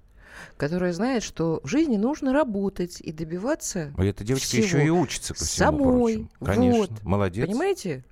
[0.58, 4.64] Которая знает, что в жизни нужно работать и добиваться А эта девочка всего.
[4.64, 6.14] еще и учится, ко всему Самой.
[6.14, 6.30] прочему.
[6.46, 7.04] Конечно, Вот.
[7.04, 7.48] молодец.
[7.48, 8.04] Понимаете?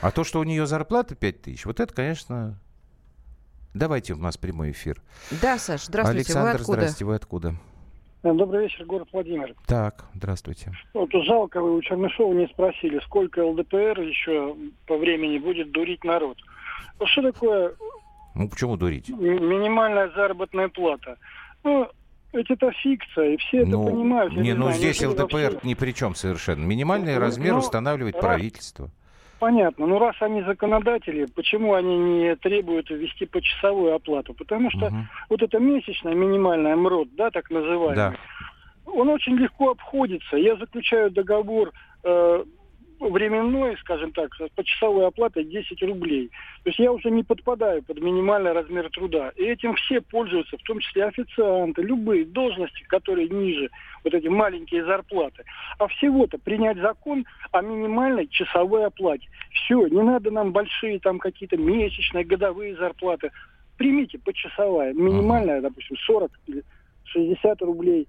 [0.00, 2.58] А то, что у нее зарплата 5 тысяч, вот это, конечно...
[3.74, 5.00] Давайте у нас прямой эфир.
[5.40, 6.18] Да, Саш, здравствуйте.
[6.18, 6.80] Александр, Вы откуда?
[6.80, 7.54] здрасте, вы откуда?
[8.22, 9.54] Добрый вечер, город Владимир.
[9.66, 10.72] Так, здравствуйте.
[10.92, 14.54] Вот жалко, вы у Чернышова не спросили, сколько ЛДПР еще
[14.86, 16.36] по времени будет дурить народ.
[17.00, 17.74] Ну, Что такое
[18.34, 19.08] Ну, почему дурить?
[19.08, 21.16] ми- минимальная заработная плата?
[21.64, 21.88] Ну,
[22.32, 24.32] ведь это фикция, и все это ну, понимают.
[24.32, 26.64] я не, ну знаю, здесь ЛДПр ни при чем совершенно.
[26.64, 28.90] Минимальный Ну, размер ну, устанавливает раз- правительство.
[29.38, 29.86] понятно.
[29.86, 34.34] Но раз они законодатели, почему они не требуют ввести почасовую оплату?
[34.34, 35.08] Потому что Мгм.
[35.28, 38.14] вот эта месячная минимальная МРОД, да, так называемый, Да.
[38.86, 40.36] он очень легко обходится.
[40.36, 41.72] Я заключаю договор
[42.04, 42.44] э,
[43.10, 46.30] временной, скажем так, с почасовой оплатой 10 рублей.
[46.62, 49.32] То есть я уже не подпадаю под минимальный размер труда.
[49.36, 53.70] И этим все пользуются, в том числе официанты, любые должности, которые ниже,
[54.04, 55.44] вот эти маленькие зарплаты.
[55.78, 59.28] А всего-то принять закон о минимальной часовой оплате.
[59.50, 63.30] Все, не надо нам большие там какие-то месячные, годовые зарплаты.
[63.76, 66.62] Примите почасовая, минимальная, допустим, 40 или
[67.04, 68.06] 60 рублей.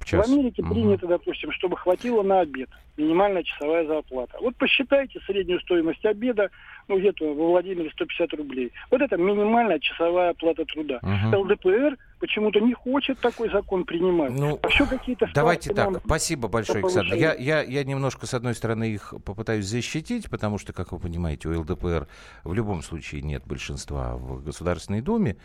[0.00, 0.26] В час.
[0.28, 0.72] В Америке Мгм.
[0.72, 2.68] принято, допустим, чтобы хватило на обед.
[2.96, 4.36] Минимальная часовая зарплата.
[4.40, 6.50] Вот посчитайте среднюю стоимость обеда,
[6.88, 8.72] ну где-то во Владимире 150 рублей.
[8.90, 11.00] Вот это минимальная часовая оплата труда.
[11.02, 11.34] Мгм.
[11.34, 14.32] ЛДПР почему-то не хочет такой закон принимать.
[14.32, 17.14] Ну, а еще какие-то Давайте так, спасибо большое, Александр.
[17.14, 21.50] Я, я, я немножко, с одной стороны, их попытаюсь защитить, потому что, как вы понимаете,
[21.50, 22.08] у ЛДПР
[22.44, 25.36] в любом случае нет большинства в Государственной Думе.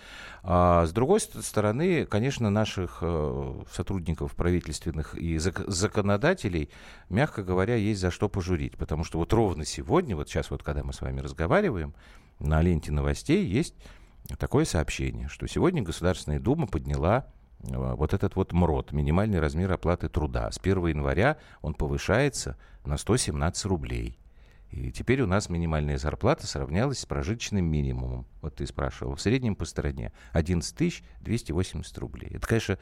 [0.42, 6.70] А с другой ст- стороны, конечно, наших э, сотрудников правительственных и зак- законодателей,
[7.10, 8.78] мягко говоря, есть за что пожурить.
[8.78, 11.94] Потому что вот ровно сегодня, вот сейчас вот, когда мы с вами разговариваем,
[12.40, 13.76] на ленте новостей есть
[14.38, 17.26] такое сообщение, что сегодня Государственная Дума подняла
[17.62, 20.52] э, вот этот вот МРОД, минимальный размер оплаты труда.
[20.52, 24.18] С 1 января он повышается на 117 рублей.
[24.72, 28.28] И теперь у нас минимальная зарплата сравнялась с прожиточным минимумом.
[28.42, 29.16] Вот ты спрашивал.
[29.16, 32.30] В среднем по стране 11 тысяч 280 рублей.
[32.36, 32.78] Это, конечно,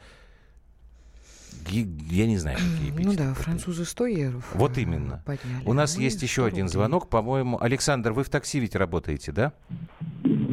[1.70, 3.38] я не знаю, какие Ну эпитеты да, подбирать.
[3.38, 4.42] французы 100 евро.
[4.52, 5.22] Вот э, именно.
[5.24, 5.64] Подняли.
[5.64, 6.72] У нас Ну, есть еще 100 один рублей.
[6.74, 7.58] звонок, по-моему.
[7.58, 9.54] Александр, вы в такси ведь работаете, да?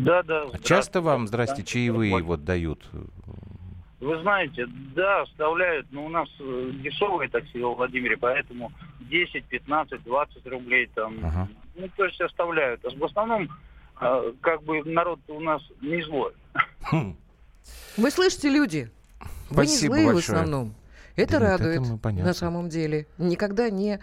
[0.05, 0.45] Да, да.
[0.63, 1.63] Часто вам, здрасте, Да.
[1.63, 2.83] чаевые вот дают?
[3.99, 10.03] Вы знаете, да, вставляют, но у нас э, дешевые такси во Владимире, поэтому 10, 15,
[10.03, 11.15] 20 рублей там.
[11.25, 11.47] Ага.
[11.75, 12.85] Ну, то есть оставляют.
[12.85, 13.49] А в основном,
[13.99, 16.33] э, как бы народ у нас не злой.
[16.83, 17.15] Хм.
[17.97, 18.91] Вы слышите, люди?
[19.49, 20.37] Вы не Спасибо злые в большое.
[20.37, 20.75] основном.
[21.15, 22.27] Это нет, радует, это понятно.
[22.27, 23.07] на самом деле.
[23.17, 23.99] Никогда не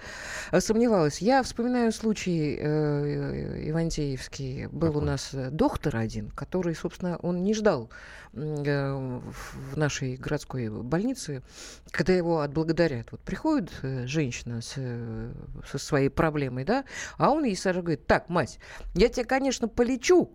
[0.51, 1.19] э, сомневалась.
[1.19, 4.67] Я вспоминаю случай э, Ивантеевский.
[4.69, 5.07] Был у Какой?
[5.07, 11.43] нас э, доктор один, который, собственно, он не ждал э, в нашей городской больнице,
[11.91, 13.09] когда его отблагодарят.
[13.13, 15.33] Вот приходит э, женщина с, э,
[15.71, 16.85] со своей проблемой, да,
[17.19, 18.59] а он ей сразу говорит, так, мать,
[18.95, 20.31] я тебя, конечно, полечу,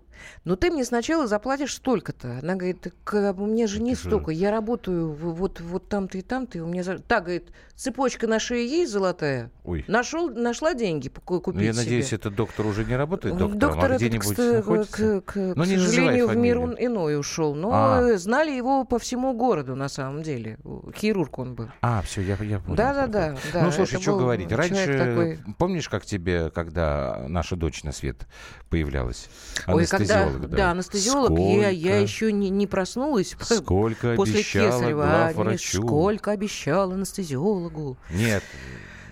[0.46, 2.40] но ты мне сначала заплатишь столько-то.
[2.42, 4.32] Она говорит, так а меня же не Это же- столько.
[4.32, 6.58] Я работаю вот, вот там-то и там-то.
[6.58, 6.84] И у меня...
[7.08, 9.52] Так, говорит, цепочка на шее есть золотая?
[9.64, 9.86] Ой.
[9.88, 12.18] Нашел, нашла деньги купить Ну, я надеюсь, себе.
[12.18, 15.22] этот доктор уже не работает доктором, Доктор а где-нибудь кста- находится?
[15.22, 17.54] к, к- к называй сожалению, в мир он иной ушел.
[17.54, 17.87] Но А.
[18.02, 20.58] э, знали его по всему городу, на самом деле.
[20.96, 21.70] Хирург он был.
[21.82, 22.76] А, все, я, я понял.
[22.76, 23.36] Да-да-да.
[23.54, 24.52] да, ну, слушай, что говорить.
[24.52, 28.28] Раньше, такой- помнишь, как тебе, когда наша дочь на свет
[28.70, 29.30] появлялась?
[29.68, 34.80] Ой, когда, Анестезиолог, да, анестезиолог, я, я Сколько- еще не, не проснулась Сколько после обещала
[34.80, 35.28] Кесарева.
[35.28, 37.98] а сколько обещал анестезиологу.
[38.10, 38.44] Нет.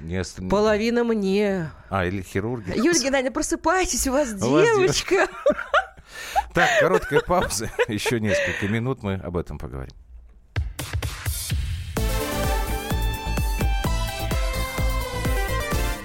[0.02, 1.72] Не ост- Половина мне.
[1.90, 2.72] А, или хирурги.
[2.76, 5.28] Юлия Геннадьевна, просыпайтесь, у вас У вас девочка.
[6.54, 7.70] Так, короткая пауза.
[7.88, 9.96] Еще несколько минут мы об этом поговорим.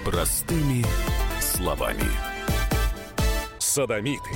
[0.04, 0.84] Простыми
[1.40, 2.10] словами.
[3.58, 4.30] Садомиты,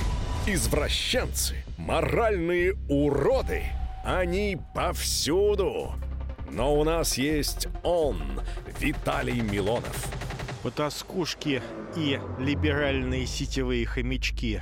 [0.45, 3.63] извращенцы, моральные уроды.
[4.05, 5.93] Они повсюду.
[6.49, 8.39] Но у нас есть он,
[8.79, 10.07] Виталий Милонов.
[10.63, 11.61] Потаскушки
[11.95, 14.61] и либеральные сетевые хомячки.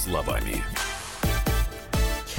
[0.00, 0.64] словами.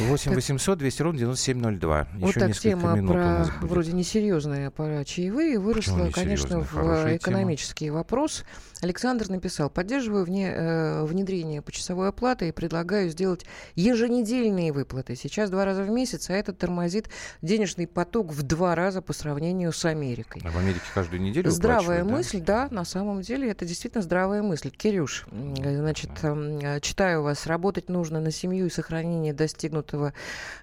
[0.08, 1.99] 8 800 200 ровно 9702.
[1.99, 7.18] Еще Вот так тема минут про вроде несерьезная про чаевые выросла, конечно, в Хорошая тема.
[7.18, 8.43] экономический вопрос.
[8.82, 13.45] Александр написал, поддерживаю вне, э, внедрение почасовой оплаты и предлагаю сделать
[13.76, 15.16] еженедельные выплаты.
[15.16, 17.10] Сейчас два раза в месяц, а это тормозит
[17.43, 20.41] денежный поток в два раза по сравнению с Америкой.
[20.43, 22.10] А в Америке каждую неделю Здравая да?
[22.10, 22.68] мысль, да?
[22.72, 24.72] на самом деле это действительно здравая мысль.
[24.72, 27.45] Кирюш, м, значит, эм, э, читаю вас.
[27.45, 30.13] Работать нужно на семью и сохранение достигнутого покинутого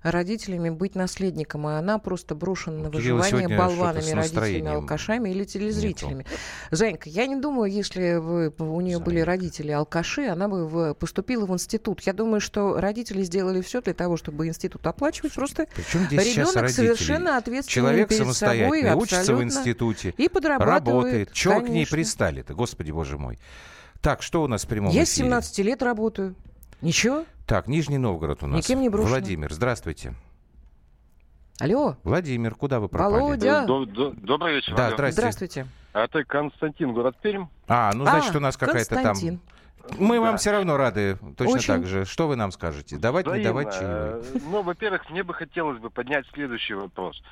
[0.03, 6.27] родителями быть наследником, а она просто брошена на выживание болванами, с родителями, алкашами или телезрителями.
[6.71, 11.47] Занька, я не думаю, если вы, у нее были родители алкаши, она бы в- поступила
[11.47, 12.01] в институт.
[12.03, 15.33] Я думаю, что родители сделали все для того, чтобы институт оплачивать.
[15.35, 15.67] Просто
[16.11, 21.33] ребенок совершенно ответственный Человек перед самостоятельный, собой, учится в институте, И подрабатывает, работает.
[21.33, 23.39] Чего к ней пристали-то, господи боже мой.
[24.01, 25.27] Так, что у нас в прямом Я с эфире?
[25.27, 26.35] 17 лет работаю.
[26.81, 27.25] Ничего?
[27.49, 28.59] Так, Нижний Новгород у нас.
[28.63, 29.09] Никем не брошено.
[29.09, 30.13] Владимир, здравствуйте.
[31.59, 33.21] Алло, Владимир, куда вы пропали?
[33.21, 33.65] Володя.
[33.65, 34.77] До- Добрый вечер.
[34.77, 35.13] Да, здрасте.
[35.21, 35.67] Здравствуйте.
[35.95, 37.47] Это Константин, город Пермь.
[37.67, 39.03] А, ну значит, А, у нас какая-то там...
[39.05, 39.41] Константин.
[39.99, 41.67] Мы вам все равно рады, точно Очень.
[41.69, 42.05] так же.
[42.05, 42.99] Что вы нам скажете?
[42.99, 43.49] Давать, не Взаимно.
[43.49, 44.23] давать чаевые?
[44.35, 47.23] Э, Ну, во-первых, мне бы хотелось бы поднять следующий вопрос.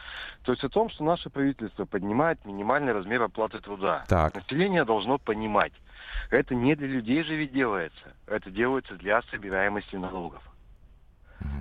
[0.44, 4.06] То есть о том, что наше правительство поднимает минимальный размер оплаты труда.
[4.08, 4.34] Так.
[4.34, 5.74] Население должно понимать.
[6.30, 8.14] Это не для людей же ведь делается.
[8.26, 10.42] Это делается для собираемости налогов.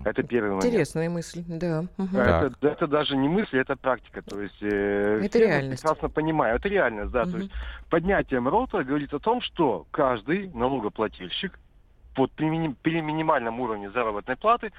[0.04, 0.66] Это первый момент.
[0.66, 1.86] Интересная мысль, да.
[1.98, 2.18] Мгм.
[2.18, 4.22] Это, это даже не мысль, это практика.
[4.22, 5.82] То есть э, Это реальность.
[5.82, 6.56] прекрасно понимаю.
[6.58, 7.24] Это реальность, да.
[7.24, 7.40] То Мгм.
[7.42, 7.52] есть
[7.90, 11.60] поднятием рота говорит о том, что каждый налогоплательщик
[12.16, 14.72] вот при, мини- при минимальном уровне заработной платы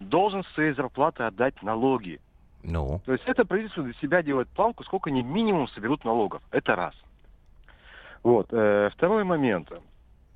[0.00, 2.20] должен с своей зарплаты отдать налоги.
[2.62, 6.42] Ну, То есть это правительство для себя делает планку, сколько они минимум соберут налогов.
[6.50, 6.94] Это раз.
[8.22, 8.46] Вот.
[8.52, 9.70] э, второй момент.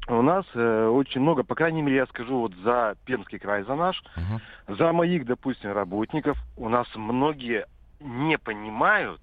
[0.08, 3.74] У нас э, очень много, по крайней мере, я скажу вот за Пермский край, за
[3.76, 4.76] наш, мгм.
[4.76, 7.66] за моих, допустим, работников, у нас многие
[8.00, 9.20] не понимают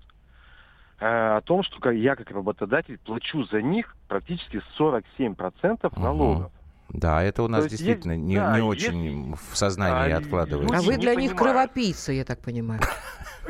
[0.99, 6.03] э, о том, что я как работодатель плачу за них практически 47% Мгм.
[6.03, 6.51] налогов.
[6.89, 10.17] Да, это у нас есть действительно есть- не, да, не есть- очень в сознании а,
[10.17, 10.75] откладывается.
[10.77, 11.37] А вы для них понимают.
[11.39, 12.81] кровопийца, я так понимаю.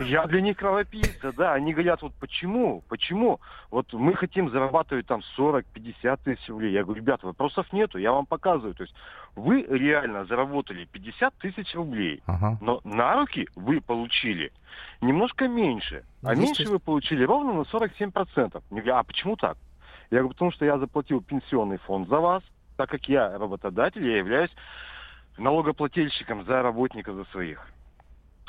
[0.01, 1.53] Я для них кровопийца, да.
[1.55, 3.41] Они говорят, вот почему, почему?
[3.69, 6.71] Вот мы хотим зарабатывать там 40-50 тысяч рублей.
[6.71, 8.75] Я говорю, ребята, вопросов нету, я вам показываю.
[8.75, 8.95] То есть
[9.35, 12.57] вы реально заработали 50 тысяч рублей, Ага.
[12.61, 14.53] но на руки вы получили
[15.01, 16.05] немножко меньше.
[16.23, 18.63] А Ну, меньше вы получили ровно на 47%.
[18.71, 19.57] Они говорят, а почему так?
[20.11, 22.43] Я говорю, потому что я заплатил пенсионный фонд за вас,
[22.79, 24.51] так как я работодатель, я являюсь
[25.37, 27.67] налогоплательщиком за работников за своих.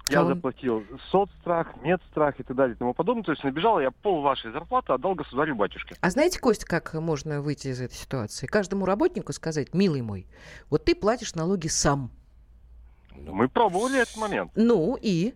[0.08, 3.24] Я он- заплатил соцстрах, медстрах и так далее и тому подобное.
[3.24, 5.96] То есть набежал я пол вашей зарплаты отдал государю батюшке.
[6.00, 8.46] А знаете, Костя, как можно выйти из этой ситуации?
[8.46, 10.28] Каждому работнику сказать, милый мой,
[10.70, 12.12] вот ты платишь налоги сам.
[13.16, 14.52] Мы пробовали этот момент.
[14.54, 15.34] Ну и?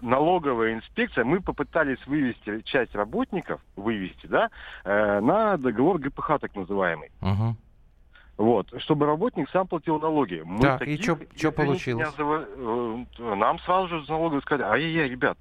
[0.00, 4.50] Налоговая инспекция, мы попытались вывести часть работников, вывести, да,
[4.84, 7.10] э, на договор ГПХ так называемый.
[7.20, 7.56] Мгм.
[8.36, 10.42] Вот, чтобы работник сам платил налоги.
[10.44, 12.08] Мы и таких, чё меня, получилось?
[12.18, 15.38] э, Нам сразу же с налоговой сказали, ай-яй-яй, ребят,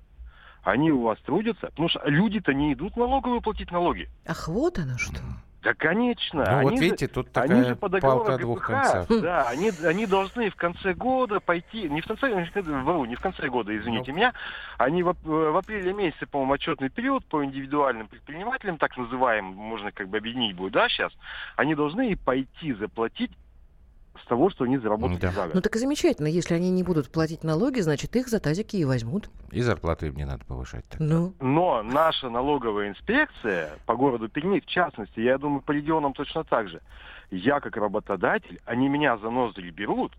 [0.64, 4.10] они у вас трудятся, потому что люди-то не идут в налоговую платить налоги.
[4.26, 5.20] Ах, вот оно что.
[5.66, 6.46] Да, конечно.
[6.48, 8.68] Ну, вот они же- видите, тут они такая же по договору палка о двух ГПХ,
[8.68, 9.08] концах.
[9.22, 13.48] Да, они, они должны в конце года пойти, не в конце, вру, не в конце
[13.50, 14.18] года, извините Ну.
[14.18, 14.34] меня,
[14.78, 20.08] они в, в апреле месяце, по-моему, отчетный период по индивидуальным предпринимателям, так называемым, можно как
[20.08, 21.12] бы объединить будет, да, сейчас,
[21.56, 23.32] они должны и пойти заплатить
[24.24, 25.32] с того, что они заработали Да.
[25.32, 25.56] за год.
[25.56, 26.28] Ну так и замечательно.
[26.28, 29.30] Если они не будут платить налоги, значит, их за тазики и возьмут.
[29.52, 30.86] И зарплату им не надо повышать.
[30.90, 31.06] тогда.
[31.06, 36.44] Ну, Но наша налоговая инспекция по городу Перми, в частности, я думаю, по регионам точно
[36.44, 36.82] так же,
[37.32, 40.14] я как работодатель, они меня за ноздри берут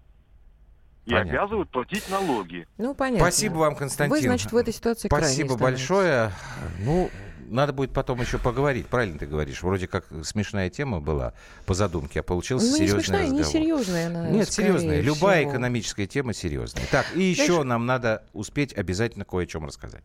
[1.04, 1.30] и Понятно.
[1.32, 2.66] обязывают платить налоги.
[2.78, 3.20] ну понятно.
[3.24, 4.16] Спасибо вам, Константин.
[4.16, 6.32] Вы, значит, в этой ситуации Спасибо большое.
[6.80, 7.08] Ну,
[7.48, 8.86] надо будет потом еще поговорить.
[8.86, 9.62] Правильно ты говоришь.
[9.62, 11.32] Вроде как смешная тема была
[11.66, 13.52] по задумке, а получился Ну, не серьезный смешная, не разговор.
[13.52, 14.28] серьезная она.
[14.30, 15.00] Нет, серьезная.
[15.00, 15.50] Любая всего.
[15.52, 16.84] экономическая тема серьезная.
[16.90, 20.04] Так, и еще Знаешь- нам надо успеть обязательно кое о чем рассказать.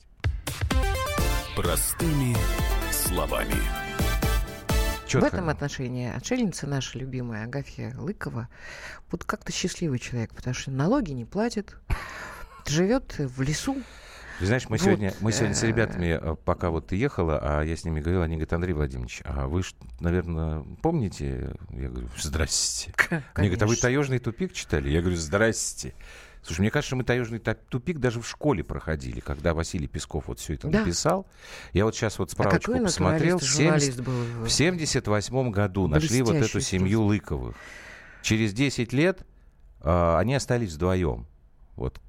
[1.55, 2.35] Простыми
[2.91, 3.55] словами.
[5.05, 5.27] В Чётко.
[5.27, 8.47] этом отношении отшельница наша любимая Агафья Лыкова
[9.11, 11.75] вот как-то счастливый человек, потому что налоги не платит,
[12.65, 13.75] живет в лесу.
[14.39, 17.39] Ты знаешь, мы Вот, сегодня, мы сегодня с э, ребятами, э, пока вот ты ехала,
[17.41, 19.61] а я с ними говорил, они говорят, Андрей Владимирович, а вы,
[19.99, 21.55] наверное, помните?
[21.69, 22.93] Я говорю, здрасте.
[23.35, 23.81] Они говорят, а вы Конечно.
[23.81, 24.89] таежный тупик читали?
[24.89, 25.93] Я говорю, здрасте.
[26.43, 30.39] Слушай, мне кажется, мы таежный та- тупик даже в школе проходили, когда Василий Песков вот
[30.39, 30.79] все это Да.
[30.79, 31.27] написал.
[31.71, 33.37] Я вот сейчас вот А справочку какой посмотрел.
[33.37, 34.45] В журналист 70 был.
[34.45, 37.55] в 78 году нашли вот эту семью Лыковых.
[38.23, 39.21] Через 10 лет
[39.81, 41.27] а, они остались вдвоем.
[41.75, 41.99] Вот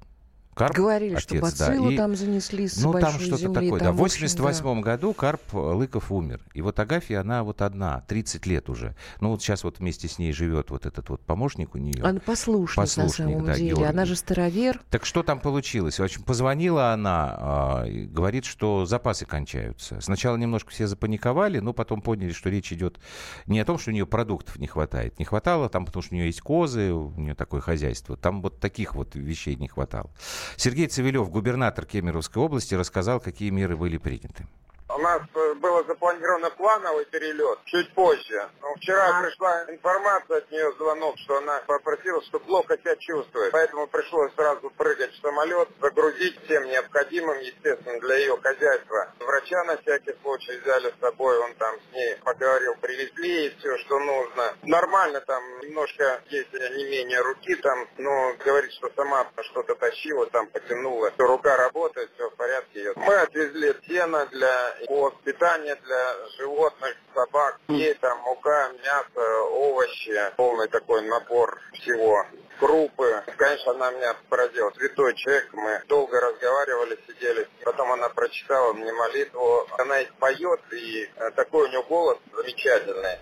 [0.55, 3.53] Карп, Говорили, отец, что да, бациллу и- там занесли с Ну, там что-то земли.
[3.67, 3.79] такое.
[3.79, 6.41] там, да, в в общем, 88 году Карп э, Лыков умер.
[6.53, 8.95] И вот Агафья, она вот одна, 30 лет уже.
[9.19, 12.03] Ну, вот сейчас вот вместе с ней живет вот этот вот помощник у нее.
[12.03, 13.69] Она послушник, Послушник, на самом да, деле.
[13.69, 13.85] Георгий.
[13.85, 14.81] Она же старовер.
[14.89, 15.99] Так что там получилось?
[15.99, 19.99] В общем, позвонила она, а, говорит, что запасы кончаются.
[20.01, 22.99] Сначала немножко все запаниковали, но потом поняли, что речь идет
[23.47, 25.19] не о том, что у нее продуктов не хватает.
[25.19, 28.15] Не хватало там, потому что у нее есть козы, у нее такое хозяйство.
[28.17, 30.09] Там вот таких вот вещей не хватало.
[30.55, 34.47] Сергей Цивилев, губернатор Кемеровской области, рассказал, какие меры были приняты.
[34.89, 38.49] У нас э, было запланировано плановый перелет чуть позже.
[38.61, 43.53] Но вчера пришла информация от нее, звонок, что она попросила, что плохо себя чувствует.
[43.53, 49.13] Поэтому пришлось сразу прыгать в самолет, загрузить всем необходимым, естественно, для ее хозяйства.
[49.19, 53.77] Врача на всякий случай взяли с собой, он там с ней поговорил, привезли ей все,
[53.77, 54.55] что нужно.
[54.63, 60.47] Нормально там, немножко есть не менее руки там, но говорит, что сама что-то тащила, там
[60.47, 61.13] потянула.
[61.17, 62.91] Рука работает, все в порядке.
[62.97, 65.13] Мы отвезли сено для коз,
[65.53, 72.25] питание для животных, собак, ей там мука, мясо, овощи, полный такой набор всего.
[72.59, 73.23] Крупы.
[73.37, 74.71] Конечно, она меня поразила.
[74.71, 75.49] Святой человек.
[75.53, 77.47] Мы долго разговаривали, сидели.
[77.63, 79.67] Потом она прочитала мне молитву.
[79.77, 83.17] Она их поет, и э, такой у нее голос замечательный.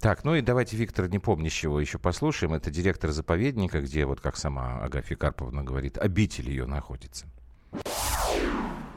[0.00, 2.52] Так, ну и давайте Виктора Непомнящего еще послушаем.
[2.52, 7.26] Это директор заповедника, где, вот как сама Агафья Карповна говорит, обитель ее находится.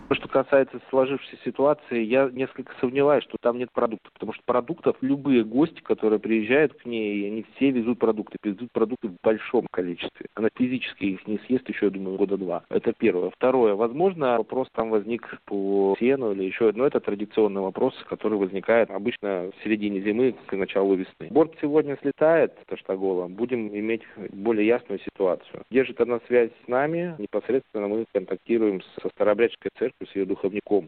[0.09, 5.43] Что касается сложившейся ситуации, я несколько сомневаюсь, что там нет продуктов, потому что продуктов любые
[5.43, 10.27] гости, которые приезжают к ней, они все везут продукты, везут продукты в большом количестве.
[10.35, 12.63] Она физически их не съест еще, я думаю, года два.
[12.69, 13.31] Это первое.
[13.31, 13.75] Второе.
[13.75, 19.51] Возможно, вопрос там возник по сену или еще, но это традиционный вопрос, который возникает обычно
[19.51, 21.27] в середине зимы, к началу весны.
[21.31, 25.63] Борт сегодня слетает с Таштагола, будем иметь более ясную ситуацию.
[25.69, 30.87] Держит она связь с нами, непосредственно мы контактируем со Старообрядческой церковью, с ее духовником.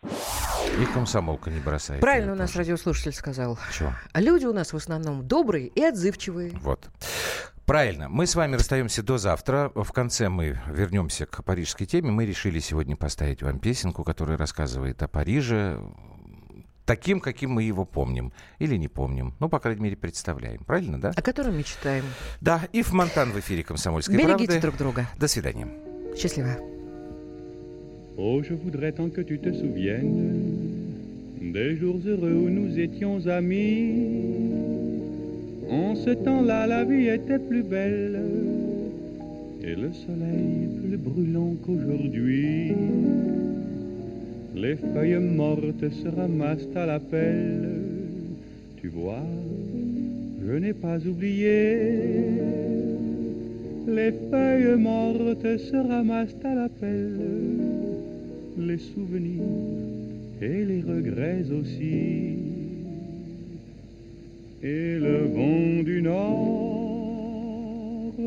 [0.80, 2.02] И комсомолка не бросает.
[2.02, 3.58] Правильно у нас радиослушатель сказал.
[4.12, 6.52] А люди у нас в основном добрые и отзывчивые.
[6.62, 6.90] Вот.
[7.66, 8.10] Правильно.
[8.10, 9.72] Мы с вами расстаемся до завтра.
[9.76, 12.12] В конце мы вернемся к парижской теме.
[12.12, 15.80] Мы решили сегодня поставить вам песенку, которая рассказывает о Париже
[16.86, 18.34] таким, каким мы его помним.
[18.58, 19.36] Или не помним.
[19.40, 20.64] Ну, по крайней мере, представляем.
[20.64, 21.12] Правильно, да?
[21.16, 22.06] О котором мечтаем.
[22.42, 22.62] Да.
[22.74, 24.62] И в Монтан в эфире «Комсомольской Берегите правды».
[24.62, 25.08] друг друга.
[25.18, 25.68] До свидания.
[26.18, 26.79] Счастливо.
[28.22, 30.42] Oh, je voudrais tant que tu te souviennes
[31.42, 33.94] des jours heureux où nous étions amis.
[35.70, 38.20] En ce temps-là, la vie était plus belle
[39.64, 42.74] et le soleil plus brûlant qu'aujourd'hui.
[44.54, 47.70] Les feuilles mortes se ramassent à la pelle.
[48.82, 49.24] Tu vois,
[50.46, 51.94] je n'ai pas oublié.
[53.88, 57.40] Les feuilles mortes se ramassent à la pelle
[58.60, 59.42] les souvenirs
[60.42, 62.38] et les regrets aussi.
[64.62, 67.30] Et le vent du nord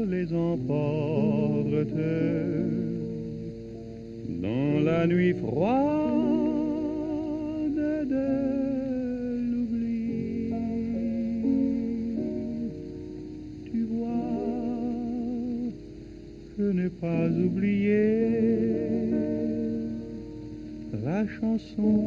[0.09, 1.95] les emporte
[4.43, 6.02] dans la nuit froide
[21.53, 22.01] chanson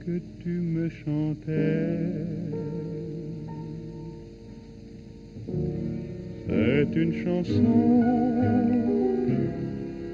[0.00, 1.98] que tu me chantais.
[6.48, 8.02] C'est une chanson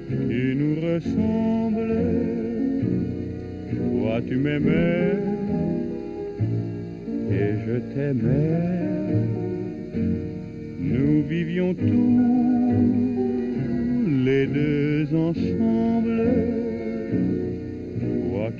[0.09, 1.93] qui nous ressemble.
[3.71, 5.13] Toi tu m'aimais
[7.31, 8.81] et je t'aimais.
[10.79, 12.19] Nous vivions tous
[14.25, 15.70] les deux ensemble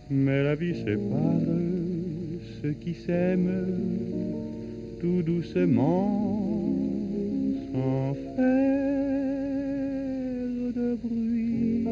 [0.09, 1.41] Mais la vie sépare
[2.61, 3.65] ceux qui s'aiment
[4.99, 6.73] tout doucement
[7.71, 8.45] sans faire
[10.75, 11.87] de bruit.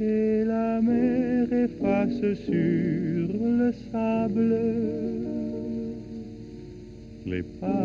[0.00, 3.28] Et la mer efface sur
[3.60, 4.56] le sable
[7.26, 7.75] les pas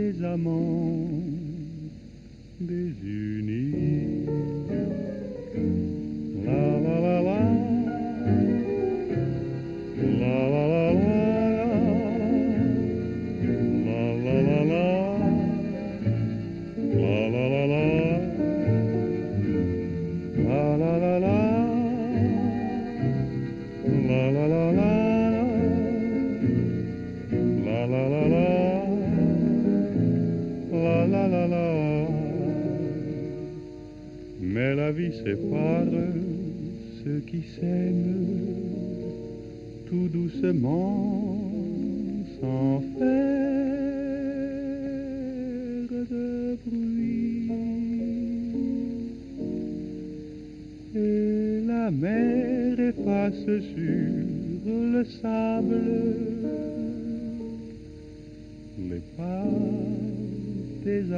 [0.00, 0.89] tes amants.